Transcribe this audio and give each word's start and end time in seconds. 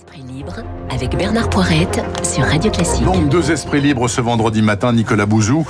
Esprit 0.00 0.22
libre 0.22 0.54
avec 0.88 1.14
Bernard 1.14 1.50
Poirette 1.50 2.00
sur 2.22 2.44
Radio 2.44 2.70
Classique. 2.70 3.04
Donc 3.04 3.28
deux 3.28 3.50
esprits 3.50 3.82
libres 3.82 4.08
ce 4.08 4.22
vendredi 4.22 4.62
matin, 4.62 4.94
Nicolas 4.94 5.26
Bouzou, 5.26 5.66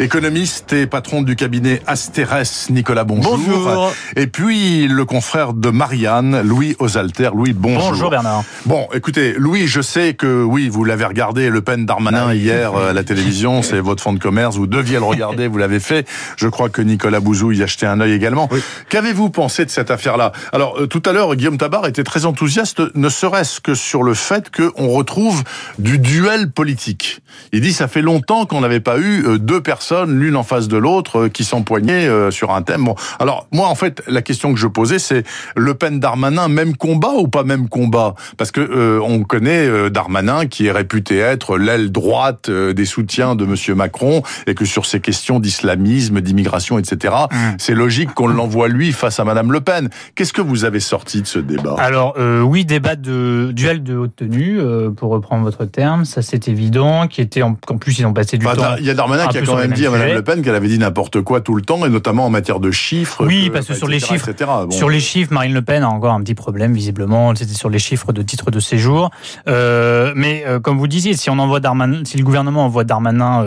économiste 0.00 0.72
et 0.72 0.86
patron 0.86 1.22
du 1.22 1.36
cabinet 1.36 1.80
Astérès. 1.86 2.70
Nicolas, 2.70 3.04
bonjour. 3.04 3.38
Bonjour. 3.38 3.92
Et 4.16 4.26
puis 4.26 4.88
le 4.88 5.04
confrère 5.04 5.52
de 5.52 5.70
Marianne, 5.70 6.40
Louis 6.42 6.74
Osalter. 6.80 7.30
Louis, 7.32 7.52
bonjour. 7.52 7.90
Bonjour 7.90 8.10
Bernard. 8.10 8.42
Bon, 8.66 8.88
écoutez, 8.94 9.34
Louis, 9.34 9.68
je 9.68 9.80
sais 9.80 10.14
que 10.14 10.42
oui, 10.42 10.68
vous 10.68 10.82
l'avez 10.82 11.04
regardé, 11.04 11.48
Le 11.48 11.60
Pen 11.60 11.86
Darmanin 11.86 12.34
hier 12.34 12.74
euh, 12.74 12.90
à 12.90 12.92
la 12.92 13.04
télévision, 13.04 13.62
c'est 13.62 13.80
votre 13.80 14.02
fonds 14.02 14.12
de 14.12 14.18
commerce, 14.18 14.56
vous 14.56 14.66
deviez 14.66 14.96
le 14.96 15.04
regarder, 15.04 15.46
vous 15.46 15.58
l'avez 15.58 15.80
fait. 15.80 16.08
Je 16.36 16.48
crois 16.48 16.68
que 16.68 16.82
Nicolas 16.82 17.20
Bouzou 17.20 17.52
y 17.52 17.62
a 17.62 17.66
jeté 17.66 17.86
un 17.86 18.00
œil 18.00 18.12
également. 18.12 18.48
Qu'avez-vous 18.88 19.30
pensé 19.30 19.64
de 19.64 19.70
cette 19.70 19.92
affaire-là? 19.92 20.32
Alors 20.52 20.80
euh, 20.80 20.86
tout 20.86 21.02
à 21.06 21.12
l'heure, 21.12 21.36
Guillaume 21.36 21.58
Tabar 21.58 21.86
était 21.86 22.04
très 22.04 22.24
enthousiaste, 22.24 22.82
ne 22.96 23.08
serait-ce 23.08 23.60
que 23.60 23.67
sur 23.74 24.02
le 24.02 24.14
fait 24.14 24.50
qu'on 24.54 24.88
retrouve 24.88 25.42
du 25.78 25.98
duel 25.98 26.50
politique. 26.50 27.20
Il 27.52 27.60
dit 27.60 27.72
ça 27.72 27.88
fait 27.88 28.02
longtemps 28.02 28.46
qu'on 28.46 28.60
n'avait 28.60 28.80
pas 28.80 28.98
eu 28.98 29.24
euh, 29.24 29.38
deux 29.38 29.60
personnes 29.60 30.18
l'une 30.18 30.36
en 30.36 30.42
face 30.42 30.68
de 30.68 30.76
l'autre 30.76 31.18
euh, 31.18 31.28
qui 31.28 31.44
s'empoignaient 31.44 32.08
euh, 32.08 32.30
sur 32.30 32.50
un 32.52 32.62
thème. 32.62 32.84
Bon, 32.84 32.94
alors 33.18 33.46
moi 33.52 33.68
en 33.68 33.74
fait 33.74 34.02
la 34.06 34.22
question 34.22 34.52
que 34.52 34.58
je 34.58 34.66
posais 34.66 34.98
c'est 34.98 35.24
Le 35.56 35.74
Pen 35.74 36.00
Darmanin 36.00 36.48
même 36.48 36.76
combat 36.76 37.12
ou 37.16 37.28
pas 37.28 37.44
même 37.44 37.68
combat? 37.68 38.14
Parce 38.36 38.50
que 38.50 38.60
euh, 38.60 39.00
on 39.02 39.22
connaît 39.22 39.66
euh, 39.66 39.90
Darmanin 39.90 40.46
qui 40.46 40.66
est 40.66 40.72
réputé 40.72 41.18
être 41.18 41.58
l'aile 41.58 41.90
droite 41.90 42.48
euh, 42.48 42.72
des 42.72 42.84
soutiens 42.84 43.34
de 43.34 43.44
Monsieur 43.44 43.74
Macron 43.74 44.22
et 44.46 44.54
que 44.54 44.64
sur 44.64 44.86
ces 44.86 45.00
questions 45.00 45.40
d'islamisme, 45.40 46.20
d'immigration, 46.20 46.78
etc. 46.78 47.14
C'est 47.58 47.74
logique 47.74 48.14
qu'on 48.14 48.28
l'envoie 48.28 48.68
lui 48.68 48.92
face 48.92 49.20
à 49.20 49.24
Madame 49.24 49.52
Le 49.52 49.60
Pen. 49.60 49.88
Qu'est-ce 50.14 50.32
que 50.32 50.40
vous 50.40 50.64
avez 50.64 50.80
sorti 50.80 51.22
de 51.22 51.26
ce 51.26 51.38
débat? 51.38 51.76
Alors 51.78 52.16
oui, 52.18 52.64
débat 52.64 52.96
de 52.96 53.52
duel 53.58 53.82
de 53.82 53.96
haute 53.96 54.16
tenue, 54.16 54.58
euh, 54.60 54.90
pour 54.90 55.10
reprendre 55.10 55.42
votre 55.44 55.64
terme, 55.64 56.04
ça 56.04 56.22
c'est 56.22 56.48
évident, 56.48 57.06
qui 57.08 57.20
était 57.20 57.42
en, 57.42 57.54
qu'en 57.54 57.76
plus 57.78 57.98
ils 57.98 58.06
ont 58.06 58.12
passé 58.12 58.38
du 58.38 58.46
Enfin, 58.46 58.56
temps. 58.56 58.76
Il 58.78 58.84
y 58.86 58.90
a 58.90 58.94
Darmanin 58.94 59.26
qui 59.28 59.38
a 59.38 59.42
quand 59.42 59.56
même 59.56 59.72
dit 59.72 59.86
à 59.86 59.90
sujets. 59.92 60.14
Le 60.14 60.22
Pen 60.22 60.42
qu'elle 60.42 60.54
avait 60.54 60.68
dit 60.68 60.78
n'importe 60.78 61.20
quoi 61.22 61.40
tout 61.40 61.54
le 61.54 61.62
temps, 61.62 61.84
et 61.84 61.88
notamment 61.90 62.26
en 62.26 62.30
matière 62.30 62.60
de 62.60 62.70
chiffres. 62.70 63.26
Oui, 63.26 63.48
que- 63.48 63.52
parce 63.54 63.66
que 63.66 63.74
sur 63.74 63.88
les 63.88 64.00
chiffres. 64.00 64.28
Bon. 64.38 64.70
Sur 64.70 64.88
les 64.88 65.00
chiffres, 65.00 65.32
Marine 65.32 65.52
Le 65.52 65.62
Pen 65.62 65.82
a 65.82 65.88
encore 65.88 66.12
un 66.12 66.20
petit 66.22 66.34
problème, 66.34 66.72
visiblement. 66.72 67.34
C'était 67.34 67.54
sur 67.54 67.70
les 67.70 67.78
chiffres 67.78 68.12
de 68.12 68.22
titres 68.22 68.50
de 68.50 68.60
séjour. 68.60 69.10
Euh, 69.48 70.12
mais 70.16 70.44
euh, 70.46 70.60
comme 70.60 70.78
vous 70.78 70.86
disiez, 70.86 71.14
si 71.14 71.28
on 71.30 71.38
envoie 71.38 71.60
Darmanin, 71.60 72.02
si 72.04 72.16
le 72.18 72.24
gouvernement 72.24 72.64
envoie 72.64 72.84
Darmanin 72.84 73.44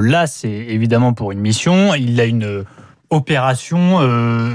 là, 0.00 0.26
c'est 0.26 0.48
évidemment 0.50 1.12
pour 1.12 1.32
une 1.32 1.40
mission. 1.40 1.94
Il 1.94 2.20
a 2.20 2.24
une 2.24 2.64
opération. 3.10 3.96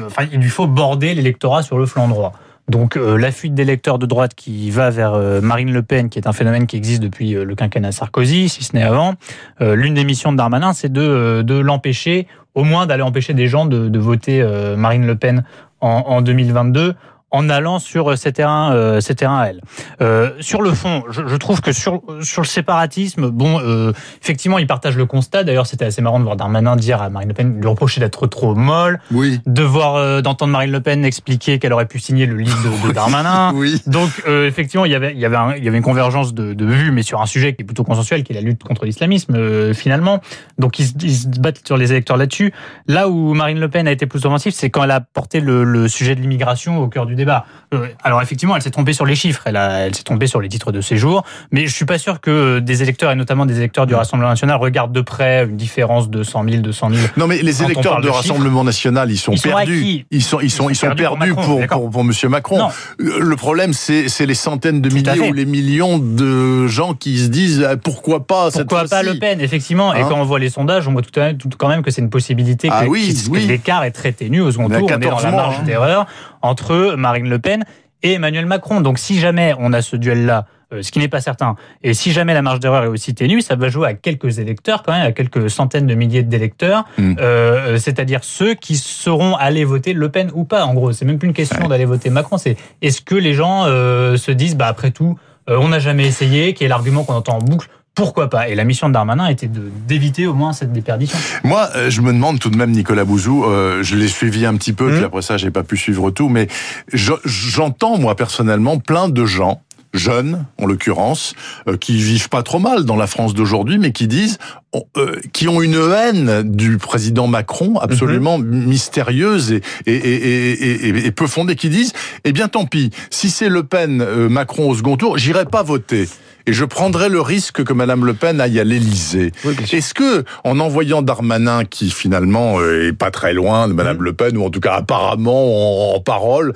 enfin, 0.07 0.23
il 0.31 0.39
lui 0.39 0.49
faut 0.49 0.67
border 0.67 1.13
l'électorat 1.13 1.63
sur 1.63 1.77
le 1.77 1.85
flanc 1.85 2.07
droit. 2.07 2.33
Donc 2.67 2.97
euh, 2.97 3.17
la 3.17 3.31
fuite 3.31 3.53
d'électeurs 3.53 3.97
de 3.97 4.05
droite 4.05 4.33
qui 4.35 4.69
va 4.71 4.89
vers 4.89 5.13
euh, 5.13 5.39
Marine 5.39 5.71
Le 5.71 5.83
Pen, 5.83 6.09
qui 6.09 6.19
est 6.19 6.27
un 6.27 6.33
phénomène 6.33 6.67
qui 6.67 6.75
existe 6.75 7.01
depuis 7.01 7.33
euh, 7.33 7.45
le 7.45 7.55
quinquennat 7.55 7.93
Sarkozy, 7.93 8.49
si 8.49 8.63
ce 8.63 8.75
n'est 8.75 8.83
avant, 8.83 9.13
l'une 9.61 9.93
des 9.93 10.03
missions 10.03 10.31
de 10.31 10.37
Darmanin, 10.37 10.73
c'est 10.73 10.91
de, 10.91 11.41
de 11.41 11.55
l'empêcher, 11.55 12.27
au 12.55 12.63
moins 12.63 12.85
d'aller 12.85 13.03
empêcher 13.03 13.33
des 13.33 13.47
gens 13.47 13.65
de, 13.65 13.87
de 13.87 13.99
voter 13.99 14.43
Marine 14.77 15.05
Le 15.05 15.15
Pen 15.15 15.43
en, 15.81 16.03
en 16.07 16.21
2022 16.21 16.95
en 17.31 17.49
allant 17.49 17.79
sur 17.79 18.11
euh, 18.11 18.15
ces 18.15 18.31
terrains, 18.31 18.71
euh, 18.73 19.01
ces 19.01 19.13
terrains 19.15 19.39
à 19.39 19.45
elle. 19.47 19.61
Euh, 20.01 20.31
sur 20.39 20.61
le 20.61 20.71
fond, 20.71 21.03
je, 21.09 21.27
je 21.27 21.35
trouve 21.35 21.59
que 21.61 21.71
sur, 21.73 22.01
sur 22.21 22.41
le 22.41 22.47
séparatisme, 22.47 23.29
bon, 23.29 23.59
euh, 23.59 23.91
effectivement, 24.21 24.57
ils 24.59 24.67
partagent 24.67 24.95
le 24.97 25.05
constat. 25.05 25.43
D'ailleurs, 25.43 25.67
c'était 25.67 25.85
assez 25.85 26.01
marrant 26.01 26.19
de 26.19 26.23
voir 26.23 26.37
Darmanin 26.37 26.75
dire 26.77 27.01
à 27.01 27.09
Marine 27.09 27.27
Le 27.29 27.33
Pen, 27.33 27.59
lui 27.59 27.67
reprocher 27.67 27.99
d'être 27.99 28.27
trop 28.27 28.55
molle, 28.55 29.01
Oui. 29.11 29.41
de 29.45 29.61
voir, 29.63 29.95
euh, 29.95 30.21
d'entendre 30.21 30.53
Marine 30.53 30.71
Le 30.71 30.79
Pen 30.79 31.03
expliquer 31.03 31.59
qu'elle 31.59 31.73
aurait 31.73 31.85
pu 31.85 31.99
signer 31.99 32.25
le 32.27 32.37
livre 32.37 32.57
de, 32.63 32.87
de 32.87 32.93
Darmanin. 32.93 33.51
Oui. 33.55 33.81
Donc 33.87 34.09
euh, 34.27 34.47
effectivement, 34.47 34.85
il 34.85 34.91
y 34.91 34.95
avait, 34.95 35.11
il 35.13 35.19
y 35.19 35.25
avait, 35.25 35.35
un- 35.35 35.55
il 35.55 35.63
y 35.65 35.67
avait 35.67 35.77
une 35.77 35.83
convergence 35.83 36.33
de, 36.33 36.53
de 36.53 36.65
vues, 36.65 36.91
mais 36.91 37.03
sur 37.03 37.21
un 37.21 37.25
sujet 37.25 37.53
qui 37.55 37.63
est 37.63 37.65
plutôt 37.65 37.83
consensuel, 37.83 38.23
qui 38.23 38.31
est 38.31 38.35
la 38.35 38.41
lutte 38.41 38.63
contre 38.63 38.85
l'islamisme 38.85 39.35
euh, 39.35 39.73
finalement. 39.73 40.21
Donc 40.59 40.79
ils, 40.79 40.85
se- 40.87 40.93
ils 41.01 41.13
se 41.15 41.27
battent 41.27 41.65
sur 41.67 41.75
les 41.75 41.91
électeurs 41.91 42.15
là-dessus. 42.15 42.53
Là 42.87 43.09
où 43.09 43.33
Marine 43.33 43.59
Le 43.59 43.67
Pen 43.69 43.85
a 43.87 43.91
été 43.91 44.05
plus 44.05 44.25
offensive, 44.25 44.53
c'est 44.53 44.69
quand 44.69 44.83
elle 44.85 44.91
a 44.91 45.01
porté 45.01 45.41
le, 45.41 45.65
le 45.65 45.89
sujet 45.89 46.15
de 46.15 46.21
l'immigration 46.21 46.81
au 46.81 46.87
cœur 46.87 47.05
du 47.05 47.16
débat. 47.17 47.45
Euh, 47.73 47.87
alors 48.03 48.21
effectivement, 48.21 48.55
elle 48.55 48.61
s'est 48.61 48.71
trompée 48.71 48.93
sur 48.93 49.05
les 49.05 49.15
chiffres, 49.15 49.41
elle, 49.45 49.57
a, 49.57 49.79
elle 49.87 49.95
s'est 49.95 50.03
trompée 50.03 50.27
sur 50.27 50.39
les 50.39 50.47
titres 50.47 50.71
de 50.71 50.79
séjour, 50.79 51.23
mais 51.51 51.67
je 51.67 51.73
suis 51.75 51.85
pas 51.85 51.97
sûr 51.97 52.21
que 52.21 52.59
des 52.59 52.81
électeurs 52.81 53.11
et 53.11 53.15
notamment 53.15 53.45
des 53.45 53.57
électeurs 53.57 53.85
du 53.85 53.95
Rassemblement 53.95 54.29
national 54.29 54.57
regardent 54.57 54.93
de 54.93 55.01
près 55.01 55.43
une 55.43 55.57
différence 55.57 56.09
de 56.09 56.23
100 56.23 56.43
000, 56.49 56.61
200 56.61 56.89
000. 56.93 57.07
Non, 57.17 57.27
mais 57.27 57.41
les 57.41 57.63
électeurs 57.63 57.99
du 58.01 58.09
Rassemblement 58.09 58.63
national, 58.63 59.11
ils 59.11 59.17
sont 59.17 59.33
Ils 59.33 59.39
sont 59.39 59.49
perdus. 59.49 60.05
ils 60.09 60.23
sont, 60.23 60.39
ils 60.39 60.51
sont, 60.51 60.69
ils 60.69 60.75
sont 60.75 60.95
perdus 60.95 61.33
pour, 61.33 61.43
pour, 61.43 61.59
d'accord. 61.59 61.89
pour, 61.89 62.03
Monsieur 62.03 62.29
Macron. 62.29 62.57
Non. 62.59 62.69
Euh, 63.01 63.19
Le 63.19 63.35
problème, 63.35 63.73
c'est, 63.73 64.07
c'est 64.07 64.25
les 64.25 64.33
centaines 64.33 64.81
de 64.81 64.89
Tout 64.89 64.95
milliers 64.95 65.29
ou 65.29 65.33
les 65.33 65.45
millions 65.45 65.97
de 65.97 66.67
gens 66.67 66.93
qui 66.93 67.17
se 67.17 67.27
disent 67.27 67.61
euh, 67.61 67.75
pourquoi 67.75 68.25
pas 68.25 68.51
cette 68.51 68.67
Pourquoi 68.69 68.87
pas 68.87 69.03
Le 69.03 69.19
Pen, 69.19 69.41
effectivement. 69.41 69.93
et 69.93 70.01
Hein 70.01 70.05
quand 70.09 70.19
on 70.19 70.23
voit 70.23 70.39
les 70.39 70.49
sondages, 70.49 70.87
on 70.87 70.93
voit 70.93 71.01
tout, 71.01 71.49
quand 71.57 71.67
même 71.67 71.81
que 71.81 71.91
c'est 71.91 72.01
une 72.01 72.09
possibilité 72.09 72.69
Ah 72.71 72.83
que, 72.83 72.89
oui, 72.89 73.13
que 73.13 73.29
oui. 73.31 73.45
l'écart 73.45 73.83
est 73.83 73.91
très 73.91 74.11
ténu 74.11 74.41
au 74.41 74.51
second 74.51 74.65
On. 74.65 74.67
On 74.67 74.77
est 74.77 74.79
dans 74.81 74.85
14 74.87 75.23
la 75.23 75.31
marge 75.31 75.55
hein. 75.59 75.63
d'erreur 75.63 76.07
entre 76.41 76.95
Marine 76.97 77.29
Le 77.29 77.39
Pen 77.39 77.63
et 78.03 78.13
Emmanuel 78.13 78.45
Macron. 78.45 78.81
Donc 78.81 78.99
si 78.99 79.19
jamais 79.19 79.53
on 79.59 79.73
a 79.73 79.81
ce 79.81 79.95
duel-là, 79.95 80.45
euh, 80.73 80.81
ce 80.81 80.91
qui 80.91 80.99
n'est 80.99 81.07
pas 81.07 81.21
certain, 81.21 81.55
et 81.81 81.93
si 81.93 82.11
jamais 82.11 82.33
la 82.33 82.41
marge 82.41 82.59
d'erreur 82.59 82.83
est 82.83 82.87
aussi 82.87 83.15
ténue, 83.15 83.41
ça 83.41 83.55
va 83.55 83.69
jouer 83.69 83.87
à 83.87 83.93
quelques 83.93 84.39
électeurs, 84.39 84.83
quand 84.83 84.91
même, 84.91 85.05
à 85.07 85.13
quelques 85.13 85.49
centaines 85.49 85.87
de 85.87 85.95
milliers 85.95 86.23
d'électeurs, 86.23 86.83
Mm. 86.97 87.15
euh, 87.19 87.77
c'est-à-dire 87.77 88.19
ceux 88.23 88.53
qui 88.53 88.75
seront 88.75 89.35
allés 89.35 89.63
voter 89.63 89.93
Le 89.93 90.09
Pen 90.09 90.29
ou 90.33 90.43
pas. 90.43 90.65
En 90.65 90.73
gros, 90.73 90.91
c'est 90.91 91.05
même 91.05 91.19
plus 91.19 91.27
une 91.27 91.33
question 91.33 91.67
d'aller 91.67 91.85
voter 91.85 92.09
Macron, 92.09 92.37
c'est 92.37 92.57
est-ce 92.81 93.01
que 93.01 93.15
les 93.15 93.33
gens 93.33 93.63
euh, 93.65 94.17
se 94.17 94.31
disent, 94.31 94.57
bah 94.57 94.67
après 94.67 94.91
tout, 94.91 95.17
euh, 95.49 95.57
on 95.59 95.69
n'a 95.69 95.79
jamais 95.79 96.05
essayé, 96.05 96.53
qui 96.53 96.65
est 96.65 96.67
l'argument 96.67 97.05
qu'on 97.05 97.13
entend 97.13 97.37
en 97.37 97.39
boucle. 97.39 97.69
Pourquoi 97.97 98.29
pas? 98.29 98.47
Et 98.47 98.53
la 98.55 98.63
mission 98.63 98.87
de 98.89 98.93
Darmanin 98.93 99.27
était 99.27 99.47
de- 99.47 99.69
d'éviter 99.87 100.27
au 100.27 100.33
moins 100.35 100.53
cette 100.53 100.71
déperdition. 100.71 101.17
Moi, 101.43 101.67
euh, 101.75 101.89
je 101.89 102.01
me 102.01 102.13
demande 102.13 102.39
tout 102.39 102.51
de 102.51 102.55
même, 102.55 102.69
Nicolas 102.71 103.03
Bouzou, 103.05 103.43
euh, 103.43 103.81
je 103.81 103.95
l'ai 103.95 104.07
suivi 104.07 104.45
un 104.45 104.55
petit 104.55 104.71
peu, 104.71 104.91
Mmh. 104.91 104.95
puis 104.97 105.03
après 105.03 105.21
ça, 105.23 105.37
j'ai 105.37 105.49
pas 105.49 105.63
pu 105.63 105.77
suivre 105.77 106.11
tout, 106.11 106.29
mais 106.29 106.47
je- 106.93 107.13
j'entends, 107.25 107.97
moi, 107.97 108.15
personnellement, 108.15 108.77
plein 108.77 109.09
de 109.09 109.25
gens 109.25 109.61
jeunes, 109.93 110.45
en 110.61 110.67
l'occurrence, 110.67 111.33
euh, 111.67 111.75
qui 111.75 111.97
vivent 111.97 112.29
pas 112.29 112.43
trop 112.43 112.59
mal 112.59 112.83
dans 112.83 112.97
la 112.97 113.07
France 113.07 113.33
d'aujourd'hui, 113.33 113.79
mais 113.79 113.91
qui 113.91 114.05
disent, 114.07 114.37
on- 114.73 114.83
euh, 114.97 115.15
qui 115.33 115.47
ont 115.47 115.59
une 115.61 115.75
haine 115.91 116.43
du 116.43 116.77
président 116.77 117.25
Macron 117.25 117.79
absolument 117.79 118.37
mystérieuse 118.37 119.53
et, 119.53 119.61
et, 119.87 119.95
et, 119.95 120.51
et, 120.51 120.87
et- 120.89 121.05
et 121.07 121.11
peu 121.11 121.25
fondée, 121.25 121.55
qui 121.55 121.69
disent, 121.69 121.93
eh 122.25 122.31
bien 122.31 122.47
tant 122.47 122.65
pis, 122.65 122.91
si 123.09 123.31
c'est 123.31 123.49
Le 123.49 123.63
Pen, 123.63 124.01
euh, 124.01 124.29
Macron 124.29 124.69
au 124.69 124.75
second 124.75 124.97
tour, 124.97 125.17
j'irai 125.17 125.45
pas 125.45 125.63
voter. 125.63 126.07
Et 126.47 126.53
je 126.53 126.63
prendrai 126.63 127.09
le 127.09 127.19
risque 127.19 127.63
que 127.63 127.73
Madame 127.73 128.05
Le 128.05 128.13
Pen 128.13 128.39
aille 128.39 128.59
à 128.59 128.63
l'Élysée. 128.63 129.33
Est-ce 129.71 129.93
que, 129.93 130.23
en 130.45 130.61
envoyant 130.61 131.01
Darmanin, 131.01 131.65
qui 131.65 131.91
finalement 131.91 132.59
euh, 132.59 132.87
est 132.87 132.93
pas 132.93 133.11
très 133.11 133.33
loin 133.33 133.67
de 133.67 133.73
Madame 133.73 134.01
Le 134.01 134.13
Pen, 134.13 134.37
ou 134.37 134.45
en 134.45 134.49
tout 134.49 134.61
cas 134.61 134.75
apparemment 134.75 135.91
en, 135.91 135.95
en 135.97 135.99
parole, 135.99 136.53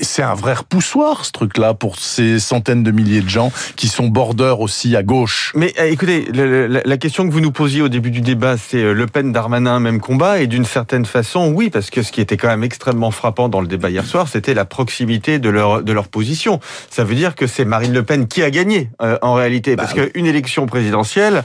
c'est 0.00 0.22
un 0.22 0.34
vrai 0.34 0.54
repoussoir 0.54 1.26
ce 1.26 1.32
truc-là 1.32 1.74
pour 1.74 1.98
ces 1.98 2.40
centaines 2.40 2.82
de 2.82 2.90
milliers 2.90 3.20
de 3.20 3.28
gens 3.28 3.52
qui 3.76 3.88
sont 3.88 4.08
bordeurs 4.08 4.60
aussi 4.60 4.96
à 4.96 5.02
gauche? 5.02 5.52
Mais 5.54 5.74
euh, 5.78 5.84
écoutez, 5.84 6.26
la 6.32 6.96
question 6.96 7.28
que 7.28 7.32
vous 7.32 7.40
nous 7.40 7.52
posiez 7.52 7.82
au 7.82 7.88
début 7.88 8.10
du 8.10 8.22
débat, 8.22 8.56
c'est 8.56 8.82
euh, 8.82 8.94
Le 8.94 9.06
Pen, 9.06 9.32
Darmanin, 9.32 9.80
même 9.80 10.00
combat, 10.00 10.40
et 10.40 10.46
d'une 10.46 10.64
certaine 10.64 11.04
façon, 11.04 11.52
oui, 11.54 11.68
parce 11.68 11.90
que 11.90 12.02
ce 12.02 12.10
qui 12.10 12.22
était 12.22 12.38
quand 12.38 12.48
même 12.48 12.64
extrêmement 12.64 13.10
frappant 13.10 13.50
dans 13.50 13.60
le 13.60 13.66
débat 13.66 13.90
hier 13.90 14.06
soir, 14.06 14.28
c'était 14.28 14.54
la 14.54 14.64
proximité 14.64 15.38
de 15.38 15.50
leur 15.50 15.82
de 15.82 15.92
leur 15.92 16.08
position. 16.08 16.58
Ça 16.90 17.04
veut 17.04 17.14
dire 17.14 17.34
que 17.34 17.46
c'est 17.46 17.66
Marine 17.66 17.92
Le 17.92 18.02
Pen 18.02 18.28
qui 18.28 18.42
a 18.42 18.50
gagné 18.50 18.88
euh, 19.02 19.18
en 19.26 19.34
réalité, 19.34 19.76
parce 19.76 19.92
qu'une 19.92 20.26
élection 20.26 20.66
présidentielle, 20.66 21.44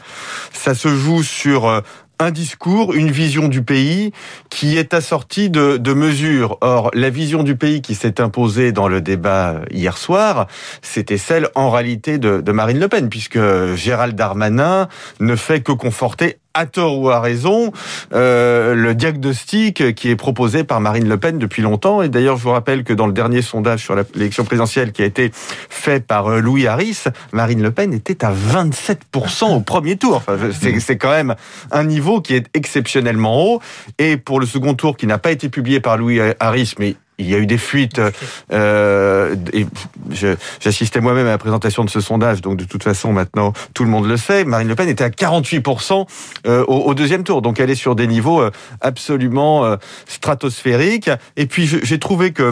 ça 0.53 0.73
se 0.75 0.87
joue 0.87 1.23
sur 1.23 1.67
euh, 1.67 1.81
un 2.19 2.29
discours, 2.31 2.93
une 2.93 3.09
vision 3.09 3.47
du 3.47 3.63
pays 3.63 4.11
qui 4.49 4.77
est 4.77 4.93
assortie 4.93 5.49
de, 5.49 5.77
de 5.77 5.93
mesures. 5.93 6.57
Or, 6.61 6.91
la 6.93 7.09
vision 7.09 7.41
du 7.41 7.55
pays 7.55 7.81
qui 7.81 7.95
s'est 7.95 8.21
imposée 8.21 8.71
dans 8.71 8.87
le 8.87 9.01
débat 9.01 9.61
hier 9.71 9.97
soir, 9.97 10.47
c'était 10.83 11.17
celle 11.17 11.49
en 11.55 11.71
réalité 11.71 12.19
de, 12.19 12.39
de 12.41 12.51
Marine 12.51 12.79
Le 12.79 12.87
Pen, 12.87 13.09
puisque 13.09 13.39
Gérald 13.75 14.15
Darmanin 14.15 14.87
ne 15.19 15.35
fait 15.35 15.61
que 15.61 15.71
conforter 15.71 16.37
à 16.53 16.65
tort 16.65 16.99
ou 16.99 17.09
à 17.09 17.19
raison, 17.19 17.71
euh, 18.13 18.73
le 18.75 18.93
diagnostic 18.95 19.95
qui 19.95 20.09
est 20.09 20.15
proposé 20.15 20.63
par 20.63 20.81
Marine 20.81 21.07
Le 21.07 21.17
Pen 21.17 21.37
depuis 21.37 21.61
longtemps. 21.61 22.01
Et 22.01 22.09
d'ailleurs, 22.09 22.37
je 22.37 22.43
vous 22.43 22.51
rappelle 22.51 22.83
que 22.83 22.93
dans 22.93 23.07
le 23.07 23.13
dernier 23.13 23.41
sondage 23.41 23.81
sur 23.81 23.95
l'élection 24.15 24.43
présidentielle 24.43 24.91
qui 24.91 25.01
a 25.01 25.05
été 25.05 25.31
fait 25.33 26.05
par 26.05 26.27
euh, 26.27 26.39
Louis 26.39 26.67
Harris, 26.67 27.03
Marine 27.31 27.61
Le 27.61 27.71
Pen 27.71 27.93
était 27.93 28.25
à 28.25 28.33
27% 28.33 29.55
au 29.55 29.61
premier 29.61 29.95
tour. 29.95 30.17
Enfin, 30.17 30.37
c'est 30.79 30.97
quand 30.97 31.11
même 31.11 31.35
un 31.71 31.83
niveau 31.83 32.21
qui 32.21 32.35
est 32.35 32.47
exceptionnellement 32.53 33.43
haut. 33.43 33.61
Et 33.97 34.17
pour 34.17 34.39
le 34.39 34.45
second 34.45 34.73
tour, 34.73 34.97
qui 34.97 35.07
n'a 35.07 35.17
pas 35.17 35.31
été 35.31 35.49
publié 35.49 35.79
par 35.79 35.97
Louis 35.97 36.19
Harris, 36.39 36.73
mais 36.79 36.95
il 37.21 37.29
y 37.29 37.35
a 37.35 37.37
eu 37.37 37.45
des 37.45 37.57
fuites. 37.57 38.01
Euh, 38.51 39.35
J'assistais 40.59 41.01
moi-même 41.01 41.27
à 41.27 41.31
la 41.31 41.37
présentation 41.37 41.83
de 41.83 41.89
ce 41.89 42.01
sondage, 42.01 42.41
donc 42.41 42.57
de 42.57 42.65
toute 42.65 42.83
façon 42.83 43.13
maintenant 43.13 43.53
tout 43.73 43.83
le 43.83 43.89
monde 43.89 44.07
le 44.07 44.17
sait. 44.17 44.43
Marine 44.43 44.67
Le 44.67 44.75
Pen 44.75 44.89
était 44.89 45.03
à 45.03 45.09
48% 45.09 46.07
euh, 46.47 46.65
au, 46.67 46.77
au 46.77 46.93
deuxième 46.93 47.23
tour, 47.23 47.41
donc 47.41 47.59
elle 47.59 47.69
est 47.69 47.75
sur 47.75 47.95
des 47.95 48.07
niveaux 48.07 48.41
euh, 48.41 48.51
absolument 48.81 49.65
euh, 49.65 49.77
stratosphériques. 50.07 51.09
Et 51.37 51.45
puis 51.45 51.67
j'ai 51.67 51.99
trouvé 51.99 52.31
que 52.31 52.51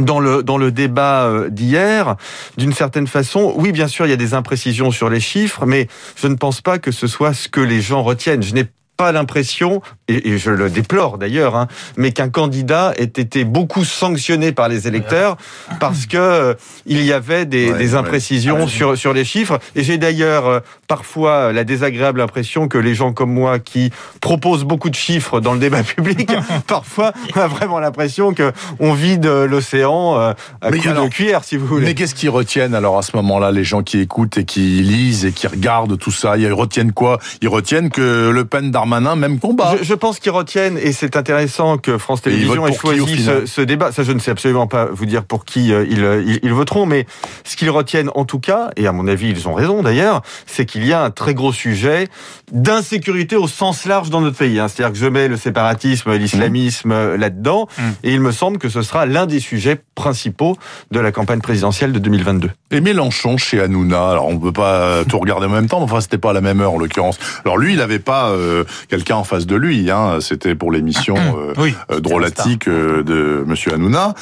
dans 0.00 0.20
le 0.20 0.42
dans 0.42 0.58
le 0.58 0.70
débat 0.70 1.30
d'hier, 1.48 2.16
d'une 2.58 2.74
certaine 2.74 3.06
façon, 3.06 3.54
oui, 3.56 3.72
bien 3.72 3.88
sûr, 3.88 4.06
il 4.06 4.10
y 4.10 4.12
a 4.12 4.18
des 4.18 4.34
imprécisions 4.34 4.90
sur 4.90 5.08
les 5.08 5.20
chiffres, 5.20 5.64
mais 5.64 5.88
je 6.16 6.28
ne 6.28 6.34
pense 6.34 6.60
pas 6.60 6.78
que 6.78 6.90
ce 6.92 7.06
soit 7.06 7.32
ce 7.32 7.48
que 7.48 7.60
les 7.60 7.80
gens 7.80 8.02
retiennent. 8.02 8.42
Je 8.42 8.52
n'ai 8.52 8.66
pas 8.96 9.12
l'impression, 9.12 9.82
et, 10.08 10.38
je 10.38 10.50
le 10.50 10.70
déplore 10.70 11.18
d'ailleurs, 11.18 11.56
hein, 11.56 11.68
mais 11.96 12.12
qu'un 12.12 12.28
candidat 12.28 12.92
ait 12.96 13.04
été 13.04 13.44
beaucoup 13.44 13.84
sanctionné 13.84 14.52
par 14.52 14.68
les 14.68 14.88
électeurs 14.88 15.36
parce 15.80 16.06
que 16.06 16.16
euh, 16.16 16.54
il 16.86 17.02
y 17.02 17.12
avait 17.12 17.46
des, 17.46 17.72
des 17.72 17.94
imprécisions 17.94 18.58
ah, 18.62 18.68
sur 18.68 18.96
sur 18.96 19.12
les 19.12 19.24
chiffres. 19.24 19.58
Et 19.74 19.82
j'ai 19.82 19.98
d'ailleurs 19.98 20.46
euh, 20.46 20.60
parfois 20.88 21.52
la 21.52 21.64
désagréable 21.64 22.20
impression 22.20 22.68
que 22.68 22.78
les 22.78 22.94
gens 22.94 23.12
comme 23.12 23.32
moi 23.32 23.58
qui 23.58 23.90
proposent 24.20 24.64
beaucoup 24.64 24.90
de 24.90 24.94
chiffres 24.94 25.40
dans 25.40 25.52
le 25.52 25.58
débat 25.58 25.82
public, 25.82 26.30
parfois 26.66 27.12
on 27.34 27.40
a 27.40 27.48
vraiment 27.48 27.80
l'impression 27.80 28.32
que 28.32 28.52
on 28.78 28.94
vide 28.94 29.26
l'océan 29.26 30.18
euh, 30.18 30.32
à 30.60 30.70
coups 30.70 30.84
de 30.84 31.08
cuillère, 31.08 31.44
si 31.44 31.56
vous 31.56 31.66
voulez. 31.66 31.86
Mais 31.86 31.94
qu'est-ce 31.94 32.14
qu'ils 32.14 32.30
retiennent 32.30 32.74
alors 32.74 32.98
à 32.98 33.02
ce 33.02 33.16
moment-là, 33.16 33.50
les 33.50 33.64
gens 33.64 33.82
qui 33.82 34.00
écoutent 34.00 34.38
et 34.38 34.44
qui 34.44 34.82
lisent 34.82 35.24
et 35.24 35.32
qui 35.32 35.46
regardent 35.46 35.98
tout 35.98 36.10
ça? 36.10 36.36
Ils 36.36 36.52
retiennent 36.52 36.92
quoi? 36.92 37.18
Ils 37.42 37.48
retiennent 37.48 37.90
que 37.90 38.30
Le 38.30 38.44
Pen 38.44 38.70
même 38.86 39.38
combat. 39.38 39.74
Je, 39.82 39.94
pense 39.94 40.18
qu'ils 40.18 40.32
retiennent, 40.32 40.78
et 40.78 40.92
c'est 40.92 41.16
intéressant 41.16 41.78
que 41.78 41.98
France 41.98 42.22
Télévisions 42.22 42.66
ait 42.66 42.72
choisi 42.72 43.26
ce, 43.46 43.60
débat. 43.60 43.92
Ça, 43.92 44.02
je 44.02 44.12
ne 44.12 44.18
sais 44.18 44.30
absolument 44.30 44.66
pas 44.66 44.86
vous 44.86 45.06
dire 45.06 45.24
pour 45.24 45.44
qui 45.44 45.72
euh, 45.72 45.84
ils, 45.88 46.40
ils, 46.42 46.52
voteront, 46.52 46.86
mais 46.86 47.06
ce 47.44 47.56
qu'ils 47.56 47.70
retiennent 47.70 48.10
en 48.14 48.24
tout 48.24 48.38
cas, 48.38 48.70
et 48.76 48.86
à 48.86 48.92
mon 48.92 49.06
avis 49.08 49.30
ils 49.30 49.48
ont 49.48 49.54
raison 49.54 49.82
d'ailleurs, 49.82 50.22
c'est 50.46 50.64
qu'il 50.64 50.86
y 50.86 50.92
a 50.92 51.02
un 51.02 51.10
très 51.10 51.34
gros 51.34 51.52
sujet 51.52 52.08
d'insécurité 52.52 53.36
au 53.36 53.48
sens 53.48 53.84
large 53.84 54.10
dans 54.10 54.20
notre 54.20 54.36
pays. 54.36 54.58
Hein. 54.58 54.68
C'est-à-dire 54.68 54.92
que 54.92 54.98
je 54.98 55.06
mets 55.06 55.28
le 55.28 55.36
séparatisme, 55.36 56.12
l'islamisme 56.14 56.90
mmh. 56.90 57.14
là-dedans, 57.16 57.68
mmh. 57.76 57.82
et 58.04 58.12
il 58.12 58.20
me 58.20 58.32
semble 58.32 58.58
que 58.58 58.68
ce 58.68 58.82
sera 58.82 59.06
l'un 59.06 59.26
des 59.26 59.40
sujets 59.40 59.80
principaux 59.94 60.56
de 60.90 61.00
la 61.00 61.12
campagne 61.12 61.40
présidentielle 61.40 61.92
de 61.92 61.98
2022. 61.98 62.50
Et 62.70 62.80
Mélenchon 62.80 63.36
chez 63.36 63.60
Hanouna, 63.60 64.10
alors 64.10 64.28
on 64.28 64.38
peut 64.38 64.52
pas 64.52 65.04
tout 65.04 65.18
regarder 65.18 65.46
en 65.46 65.50
même 65.50 65.68
temps, 65.68 65.78
mais 65.78 65.84
enfin 65.84 66.00
c'était 66.00 66.18
pas 66.18 66.30
à 66.30 66.32
la 66.32 66.40
même 66.40 66.60
heure 66.60 66.72
en 66.72 66.78
l'occurrence. 66.78 67.18
Alors 67.44 67.58
lui, 67.58 67.72
il 67.72 67.78
n'avait 67.78 67.98
pas 67.98 68.30
euh, 68.30 68.64
quelqu'un 68.88 69.16
en 69.16 69.24
face 69.24 69.46
de 69.46 69.56
lui. 69.56 69.90
Hein. 69.90 70.18
C'était 70.20 70.54
pour 70.54 70.72
l'émission 70.72 71.16
euh, 71.16 71.72
euh, 71.90 72.00
drôlatique 72.00 72.68
euh, 72.68 73.02
de 73.02 73.44
Monsieur 73.46 73.74
Hanouna. 73.74 74.14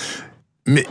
Mais 0.67 0.87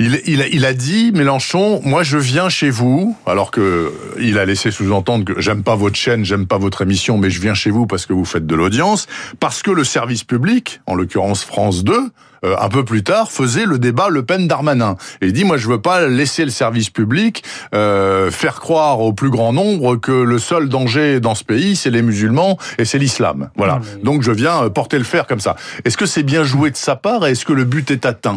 il, 0.00 0.20
il, 0.26 0.42
a, 0.42 0.46
il, 0.46 0.64
a, 0.64 0.74
dit, 0.74 1.10
Mélenchon, 1.12 1.80
moi 1.84 2.04
je 2.04 2.18
viens 2.18 2.48
chez 2.48 2.70
vous, 2.70 3.16
alors 3.26 3.50
que 3.50 3.92
il 4.20 4.38
a 4.38 4.44
laissé 4.44 4.70
sous-entendre 4.70 5.24
que 5.24 5.40
j'aime 5.40 5.64
pas 5.64 5.74
votre 5.74 5.96
chaîne, 5.96 6.24
j'aime 6.24 6.46
pas 6.46 6.58
votre 6.58 6.82
émission, 6.82 7.18
mais 7.18 7.30
je 7.30 7.40
viens 7.40 7.54
chez 7.54 7.70
vous 7.70 7.86
parce 7.86 8.06
que 8.06 8.12
vous 8.12 8.24
faites 8.24 8.46
de 8.46 8.54
l'audience, 8.54 9.08
parce 9.40 9.62
que 9.62 9.72
le 9.72 9.82
service 9.82 10.22
public, 10.22 10.80
en 10.86 10.94
l'occurrence 10.94 11.42
France 11.42 11.82
2, 11.82 12.10
euh, 12.44 12.54
un 12.60 12.68
peu 12.68 12.84
plus 12.84 13.02
tard, 13.02 13.32
faisait 13.32 13.64
le 13.64 13.80
débat 13.80 14.08
Le 14.08 14.24
Pen-Darmanin. 14.24 14.96
Et 15.20 15.26
il 15.26 15.32
dit, 15.32 15.44
moi, 15.44 15.56
je 15.56 15.68
veux 15.68 15.80
pas 15.80 16.06
laisser 16.06 16.44
le 16.44 16.50
service 16.52 16.90
public 16.90 17.42
euh, 17.74 18.30
faire 18.30 18.60
croire 18.60 19.00
au 19.00 19.12
plus 19.12 19.30
grand 19.30 19.52
nombre 19.52 19.96
que 19.96 20.12
le 20.12 20.38
seul 20.38 20.68
danger 20.68 21.18
dans 21.18 21.34
ce 21.34 21.42
pays, 21.42 21.74
c'est 21.74 21.90
les 21.90 22.02
musulmans 22.02 22.56
et 22.78 22.84
c'est 22.84 22.98
l'islam. 22.98 23.50
Voilà. 23.56 23.80
Donc, 24.04 24.22
je 24.22 24.30
viens 24.30 24.64
euh, 24.64 24.70
porter 24.70 24.98
le 24.98 25.04
fer 25.04 25.26
comme 25.26 25.40
ça. 25.40 25.56
Est-ce 25.84 25.96
que 25.96 26.06
c'est 26.06 26.22
bien 26.22 26.44
joué 26.44 26.70
de 26.70 26.76
sa 26.76 26.94
part 26.94 27.26
et 27.26 27.32
est-ce 27.32 27.44
que 27.44 27.52
le 27.52 27.64
but 27.64 27.90
est 27.90 28.06
atteint? 28.06 28.36